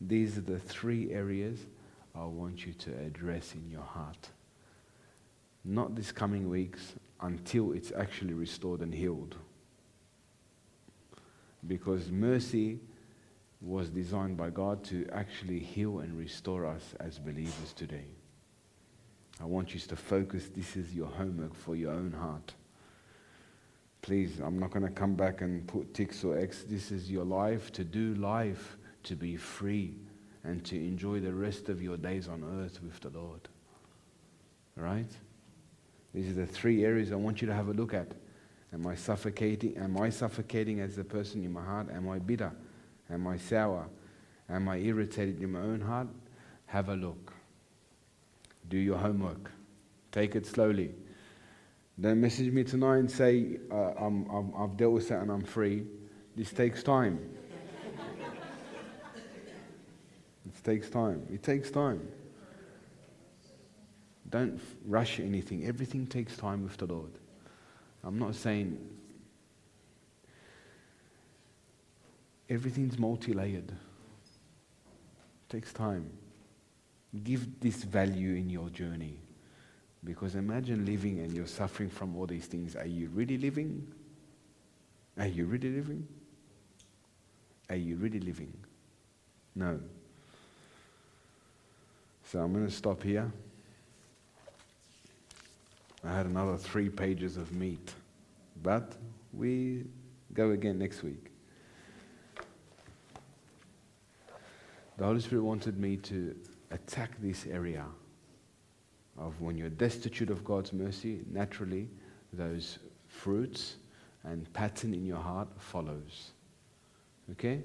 [0.00, 1.66] These are the three areas
[2.14, 4.30] I want you to address in your heart.
[5.64, 9.36] Not this coming weeks until it's actually restored and healed.
[11.66, 12.78] Because mercy
[13.60, 18.06] was designed by God to actually heal and restore us as believers today.
[19.40, 20.48] I want you to focus.
[20.54, 22.54] This is your homework for your own heart.
[24.02, 26.64] Please, I'm not going to come back and put ticks or X.
[26.68, 29.94] This is your life to do life, to be free,
[30.44, 33.48] and to enjoy the rest of your days on earth with the Lord.
[34.76, 35.10] Right?
[36.16, 38.08] These are the three areas I want you to have a look at.
[38.72, 39.76] Am I suffocating?
[39.76, 41.88] Am I suffocating as a person in my heart?
[41.92, 42.52] Am I bitter?
[43.10, 43.86] Am I sour?
[44.48, 46.08] Am I irritated in my own heart?
[46.64, 47.34] Have a look.
[48.70, 49.50] Do your homework.
[50.10, 50.94] Take it slowly.
[52.00, 55.44] Don't message me tonight and say, uh, I'm, I'm, I've dealt with that and I'm
[55.44, 55.84] free.
[56.34, 57.18] This takes time.
[60.46, 61.26] it takes time.
[61.30, 62.08] It takes time.
[64.30, 65.66] Don't rush anything.
[65.66, 67.12] Everything takes time with the Lord.
[68.02, 68.78] I'm not saying
[72.48, 73.72] Everything's multi layered.
[75.48, 76.10] Takes time.
[77.24, 79.16] Give this value in your journey.
[80.04, 82.76] Because imagine living and you're suffering from all these things.
[82.76, 83.86] Are you really living?
[85.18, 86.06] Are you really living?
[87.68, 88.52] Are you really living?
[89.54, 89.80] No.
[92.24, 93.30] So I'm going to stop here.
[96.06, 97.92] I had another three pages of meat,
[98.62, 98.92] but
[99.32, 99.84] we
[100.34, 101.32] go again next week.
[104.98, 106.36] The Holy Spirit wanted me to
[106.70, 107.84] attack this area
[109.18, 111.88] of when you're destitute of God's mercy, naturally
[112.32, 112.78] those
[113.08, 113.76] fruits
[114.22, 116.32] and pattern in your heart follows.
[117.32, 117.62] Okay?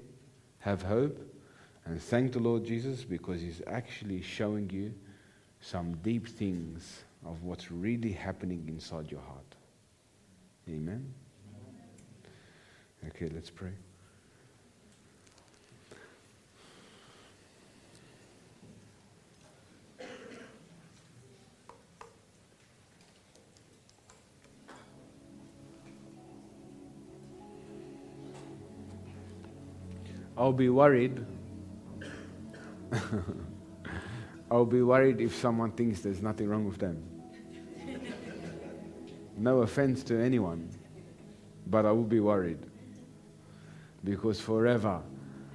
[0.58, 1.18] Have hope
[1.84, 4.92] and thank the Lord Jesus because He's actually showing you
[5.60, 9.54] some deep things of what's really happening inside your heart.
[10.68, 11.12] Amen?
[13.08, 13.72] Okay, let's pray.
[30.36, 31.24] I'll be worried.
[34.50, 37.11] I'll be worried if someone thinks there's nothing wrong with them.
[39.36, 40.68] No offense to anyone,
[41.66, 42.58] but I would be worried.
[44.04, 45.00] Because forever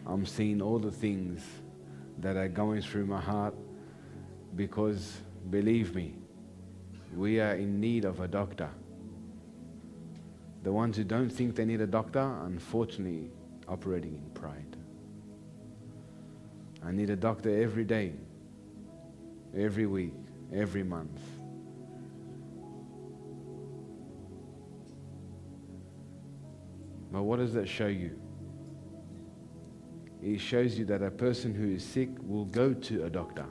[0.05, 1.43] I'm seeing all the things
[2.19, 3.53] that are going through my heart.
[4.55, 5.17] Because
[5.49, 6.15] believe me,
[7.15, 8.69] we are in need of a doctor.
[10.63, 13.29] The ones who don't think they need a doctor, unfortunately,
[13.67, 14.75] operating in pride.
[16.83, 18.13] I need a doctor every day,
[19.55, 20.13] every week,
[20.53, 21.19] every month.
[27.11, 28.19] But what does that show you?
[30.21, 33.45] It shows you that a person who is sick will go to a doctor.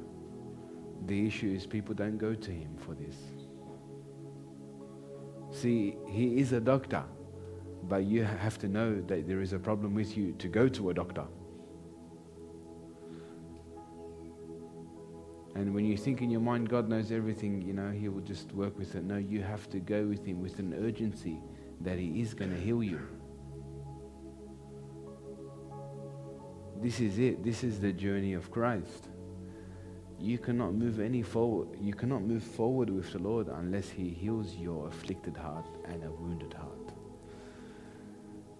[1.06, 3.16] The issue is people don't go to him for this.
[5.52, 7.04] See, he is a doctor,
[7.84, 10.90] but you have to know that there is a problem with you to go to
[10.90, 11.24] a doctor.
[15.54, 18.52] And when you think in your mind, God knows everything, you know, He will just
[18.52, 19.04] work with it.
[19.04, 21.40] No, you have to go with Him with an urgency
[21.80, 23.00] that He is going to heal you.
[26.86, 27.42] This is it.
[27.42, 29.08] This is the journey of Christ.
[30.20, 31.70] You cannot move any forward.
[31.80, 36.12] You cannot move forward with the Lord unless He heals your afflicted heart and a
[36.12, 36.92] wounded heart.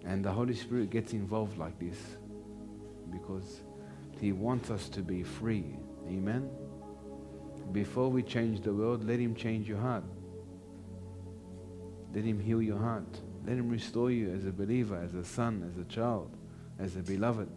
[0.05, 1.99] And the Holy Spirit gets involved like this
[3.13, 3.61] because
[4.21, 5.77] He wants us to be free.
[6.09, 6.51] Amen.
[7.71, 10.03] Before we change the world, let Him change your heart.
[12.13, 13.21] Let Him heal your heart.
[13.47, 16.37] Let Him restore you as a believer, as a son, as a child,
[16.81, 17.49] as a beloved.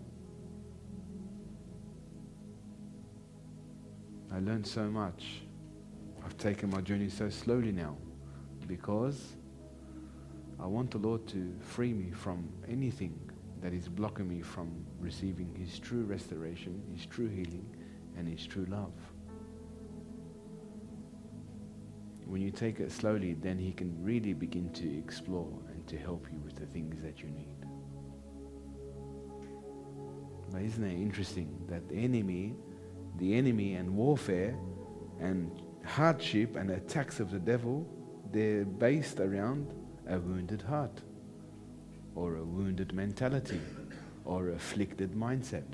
[4.32, 5.42] I learned so much.
[6.24, 7.98] I've taken my journey so slowly now
[8.68, 9.36] because
[10.60, 13.20] I want the Lord to free me from anything
[13.62, 17.66] that is blocking me from receiving His true restoration, His true healing,
[18.18, 18.94] and His true love.
[22.26, 26.28] When you take it slowly, then He can really begin to explore and to help
[26.32, 27.56] you with the things that you need.
[30.52, 32.56] But isn't it interesting that the enemy,
[33.20, 34.58] the enemy and warfare
[35.20, 35.52] and
[35.86, 37.86] hardship and attacks of the devil,
[38.32, 39.74] they're based around
[40.08, 41.02] a wounded heart
[42.16, 43.62] or a wounded mentality
[44.26, 45.66] or afflicted mindset.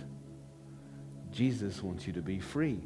[1.31, 2.80] Jesus wants you to be free.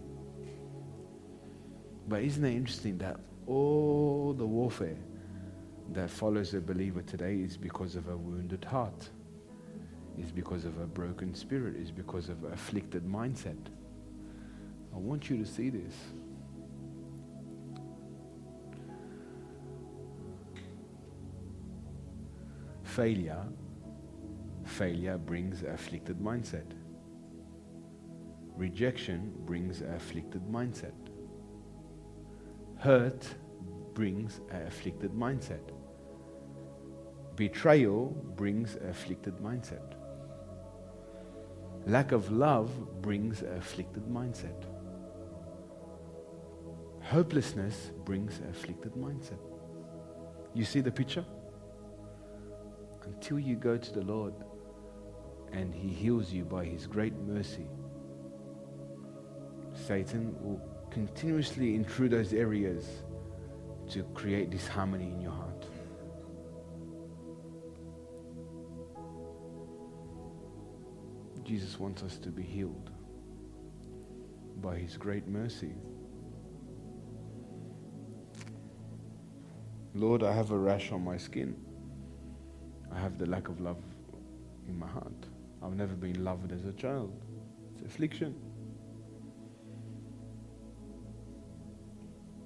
[2.07, 4.97] But isn't it interesting that all the warfare
[5.93, 9.09] that follows a believer today is because of a wounded heart,
[10.19, 13.57] is because of a broken spirit, is because of afflicted mindset?
[14.93, 15.93] I want you to see this.
[22.83, 23.45] Failure,
[24.65, 26.65] failure brings afflicted mindset.
[28.55, 30.91] Rejection brings afflicted mindset.
[32.77, 33.35] Hurt
[33.93, 35.61] brings afflicted mindset.
[37.35, 39.93] Betrayal brings afflicted mindset.
[41.85, 44.68] Lack of love brings afflicted mindset.
[47.09, 49.39] Hopelessness brings afflicted mindset.
[50.53, 51.25] You see the picture?
[53.09, 54.33] until you go to the Lord
[55.51, 57.67] and He heals you by His great mercy,
[59.73, 60.61] Satan will
[60.91, 62.87] continuously intrude those areas
[63.89, 65.65] to create disharmony in your heart.
[71.43, 72.91] Jesus wants us to be healed
[74.61, 75.73] by His great mercy.
[79.99, 81.57] Lord, I have a rash on my skin.
[82.89, 83.83] I have the lack of love
[84.65, 85.25] in my heart.
[85.61, 87.11] I've never been loved as a child.
[87.73, 88.33] It's affliction.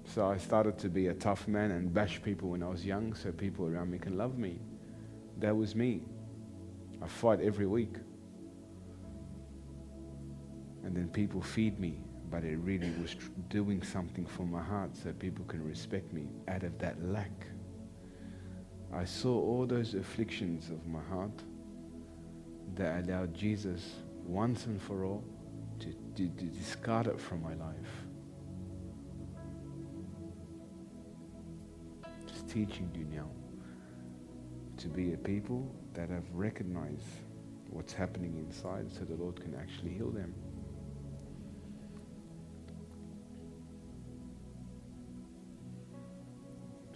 [0.03, 3.13] So I started to be a tough man and bash people when I was young
[3.13, 4.59] so people around me can love me.
[5.37, 6.01] That was me.
[7.03, 7.97] I fight every week.
[10.83, 12.01] And then people feed me,
[12.33, 13.15] but it really was
[13.49, 17.45] doing something for my heart so people can respect me out of that lack.
[18.91, 21.43] I saw all those afflictions of my heart
[22.73, 25.23] that allowed Jesus once and for all
[25.81, 27.93] to, to, to discard it from my life.
[32.25, 33.29] Just teaching you now
[34.77, 37.05] to be a people that have recognized
[37.69, 40.33] what's happening inside so the Lord can actually heal them.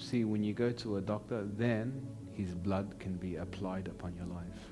[0.10, 4.28] See, when you go to a doctor, then his blood can be applied upon your
[4.28, 4.72] life.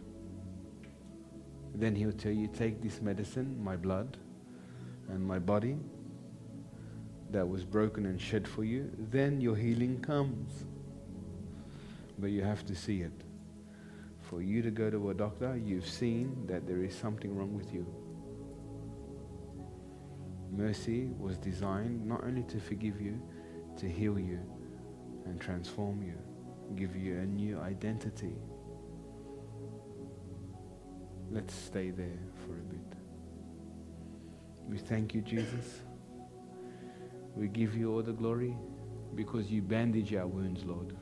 [1.74, 4.16] Then he'll tell you, take this medicine, my blood,
[5.10, 5.76] and my body
[7.32, 8.90] that was broken and shed for you.
[9.12, 10.64] Then your healing comes
[12.18, 13.12] but you have to see it.
[14.22, 17.74] For you to go to a doctor, you've seen that there is something wrong with
[17.74, 17.86] you.
[20.50, 23.22] Mercy was designed not only to forgive you,
[23.76, 24.40] to heal you
[25.26, 26.18] and transform you,
[26.76, 28.36] give you a new identity.
[31.32, 32.98] Let's stay there for a bit.
[34.68, 35.82] We thank you, Jesus.
[37.36, 38.56] We give you all the glory
[39.16, 40.96] because you bandage our wounds, Lord.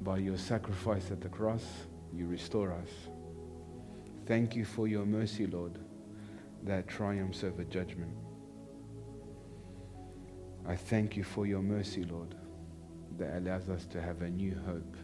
[0.00, 1.64] By your sacrifice at the cross,
[2.12, 2.88] you restore us.
[4.26, 5.78] Thank you for your mercy, Lord,
[6.64, 8.12] that triumphs over judgment.
[10.66, 12.36] I thank you for your mercy, Lord,
[13.18, 14.96] that allows us to have a new hope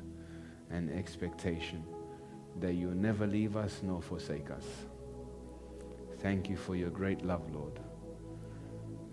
[0.70, 1.84] and expectation
[2.60, 4.64] that you'll never leave us nor forsake us.
[6.20, 7.78] Thank you for your great love, Lord,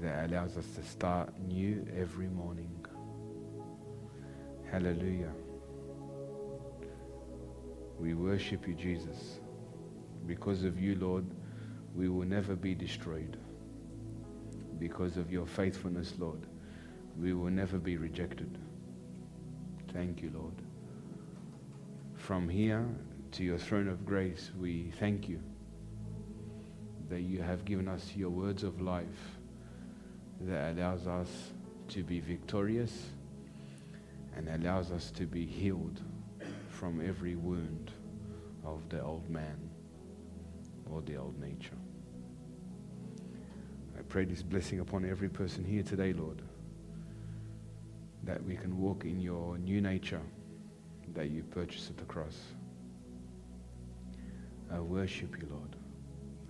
[0.02, 2.72] that allows us to start new every morning.
[4.72, 5.32] Hallelujah.
[8.00, 9.40] We worship you, Jesus.
[10.26, 11.26] Because of you, Lord,
[11.96, 13.38] we will never be destroyed.
[14.80, 16.48] Because of your faithfulness, Lord,
[17.18, 18.58] we will never be rejected.
[19.96, 20.54] Thank you, Lord.
[22.16, 22.86] From here
[23.32, 25.40] to your throne of grace, we thank you
[27.08, 29.38] that you have given us your words of life
[30.42, 31.30] that allows us
[31.88, 33.06] to be victorious
[34.36, 36.02] and allows us to be healed
[36.68, 37.90] from every wound
[38.66, 39.70] of the old man
[40.92, 41.78] or the old nature.
[43.98, 46.42] I pray this blessing upon every person here today, Lord,
[48.26, 50.22] that we can walk in your new nature
[51.14, 52.40] that you purchased at the cross.
[54.72, 55.76] I worship you, Lord.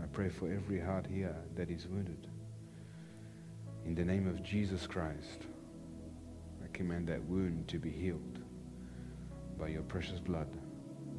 [0.01, 2.27] I pray for every heart here that is wounded.
[3.85, 5.43] In the name of Jesus Christ,
[6.63, 8.39] I command that wound to be healed
[9.59, 10.47] by your precious blood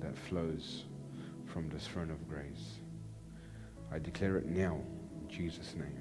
[0.00, 0.84] that flows
[1.44, 2.80] from the throne of grace.
[3.92, 4.80] I declare it now
[5.20, 6.00] in Jesus' name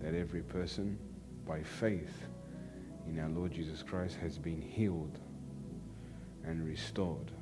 [0.00, 0.98] that every person
[1.46, 2.27] by faith
[3.08, 5.18] in our Lord Jesus Christ has been healed
[6.44, 7.32] and restored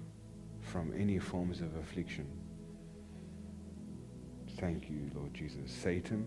[0.60, 2.26] from any forms of affliction.
[4.58, 5.70] Thank you, Lord Jesus.
[5.70, 6.26] Satan,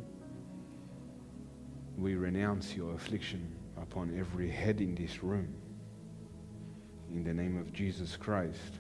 [1.98, 5.56] we renounce your affliction upon every head in this room
[7.12, 8.80] in the name of Jesus Christ,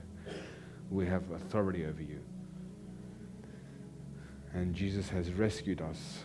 [0.90, 2.22] we have authority over you.
[4.54, 6.24] And Jesus has rescued us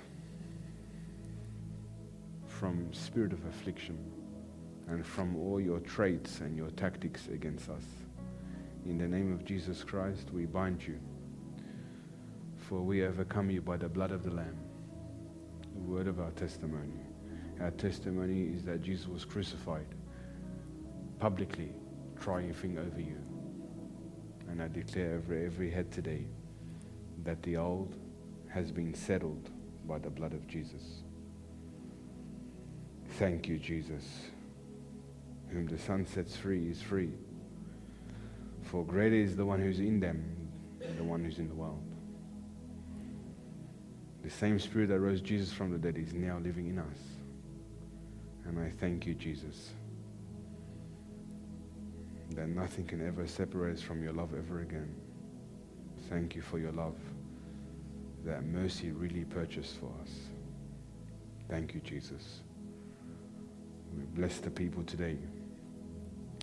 [2.47, 3.99] from spirit of affliction
[4.89, 7.85] and from all your traits and your tactics against us.
[8.85, 10.99] In the name of Jesus Christ, we bind you.
[12.57, 14.59] For we overcome you by the blood of the Lamb,
[15.75, 17.01] the word of our testimony.
[17.61, 19.87] Our testimony is that Jesus was crucified
[21.19, 21.73] publicly
[22.21, 23.17] triumphing over you.
[24.51, 26.27] And I declare over every head today
[27.25, 27.97] that the old
[28.49, 29.49] has been settled
[29.87, 31.03] by the blood of Jesus.
[33.13, 34.05] Thank you, Jesus.
[35.51, 37.11] Whom the Son sets free is free.
[38.63, 40.25] For greater is the one who's in them
[40.81, 41.83] than the one who's in the world.
[44.23, 46.99] The same Spirit that rose Jesus from the dead is now living in us.
[48.47, 49.71] And I thank you, Jesus
[52.35, 54.93] that nothing can ever separate us from your love ever again.
[56.09, 56.97] Thank you for your love
[58.25, 60.11] that mercy really purchased for us.
[61.49, 62.41] Thank you, Jesus.
[63.97, 65.19] We bless the people today.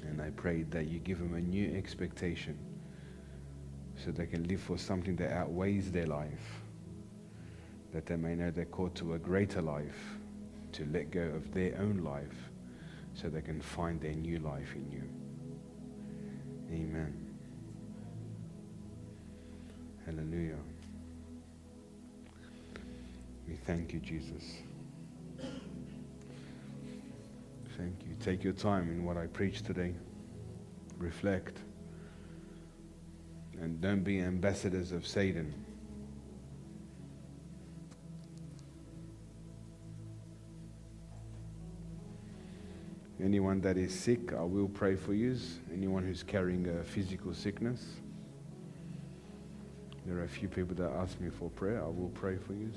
[0.04, 2.58] And I pray that you give them a new expectation
[3.96, 6.62] so they can live for something that outweighs their life
[7.94, 10.18] that they may know they're called to a greater life,
[10.72, 12.50] to let go of their own life
[13.14, 15.04] so they can find their new life in you.
[16.72, 17.14] Amen.
[20.06, 20.56] Hallelujah.
[23.48, 24.62] We thank you, Jesus.
[27.82, 28.16] Thank you.
[28.24, 29.96] Take your time in what I preach today.
[31.00, 31.58] Reflect.
[33.60, 35.52] And don't be ambassadors of Satan.
[43.20, 45.36] Anyone that is sick, I will pray for you.
[45.74, 47.84] Anyone who's carrying a physical sickness,
[50.06, 51.82] there are a few people that ask me for prayer.
[51.82, 52.72] I will pray for you.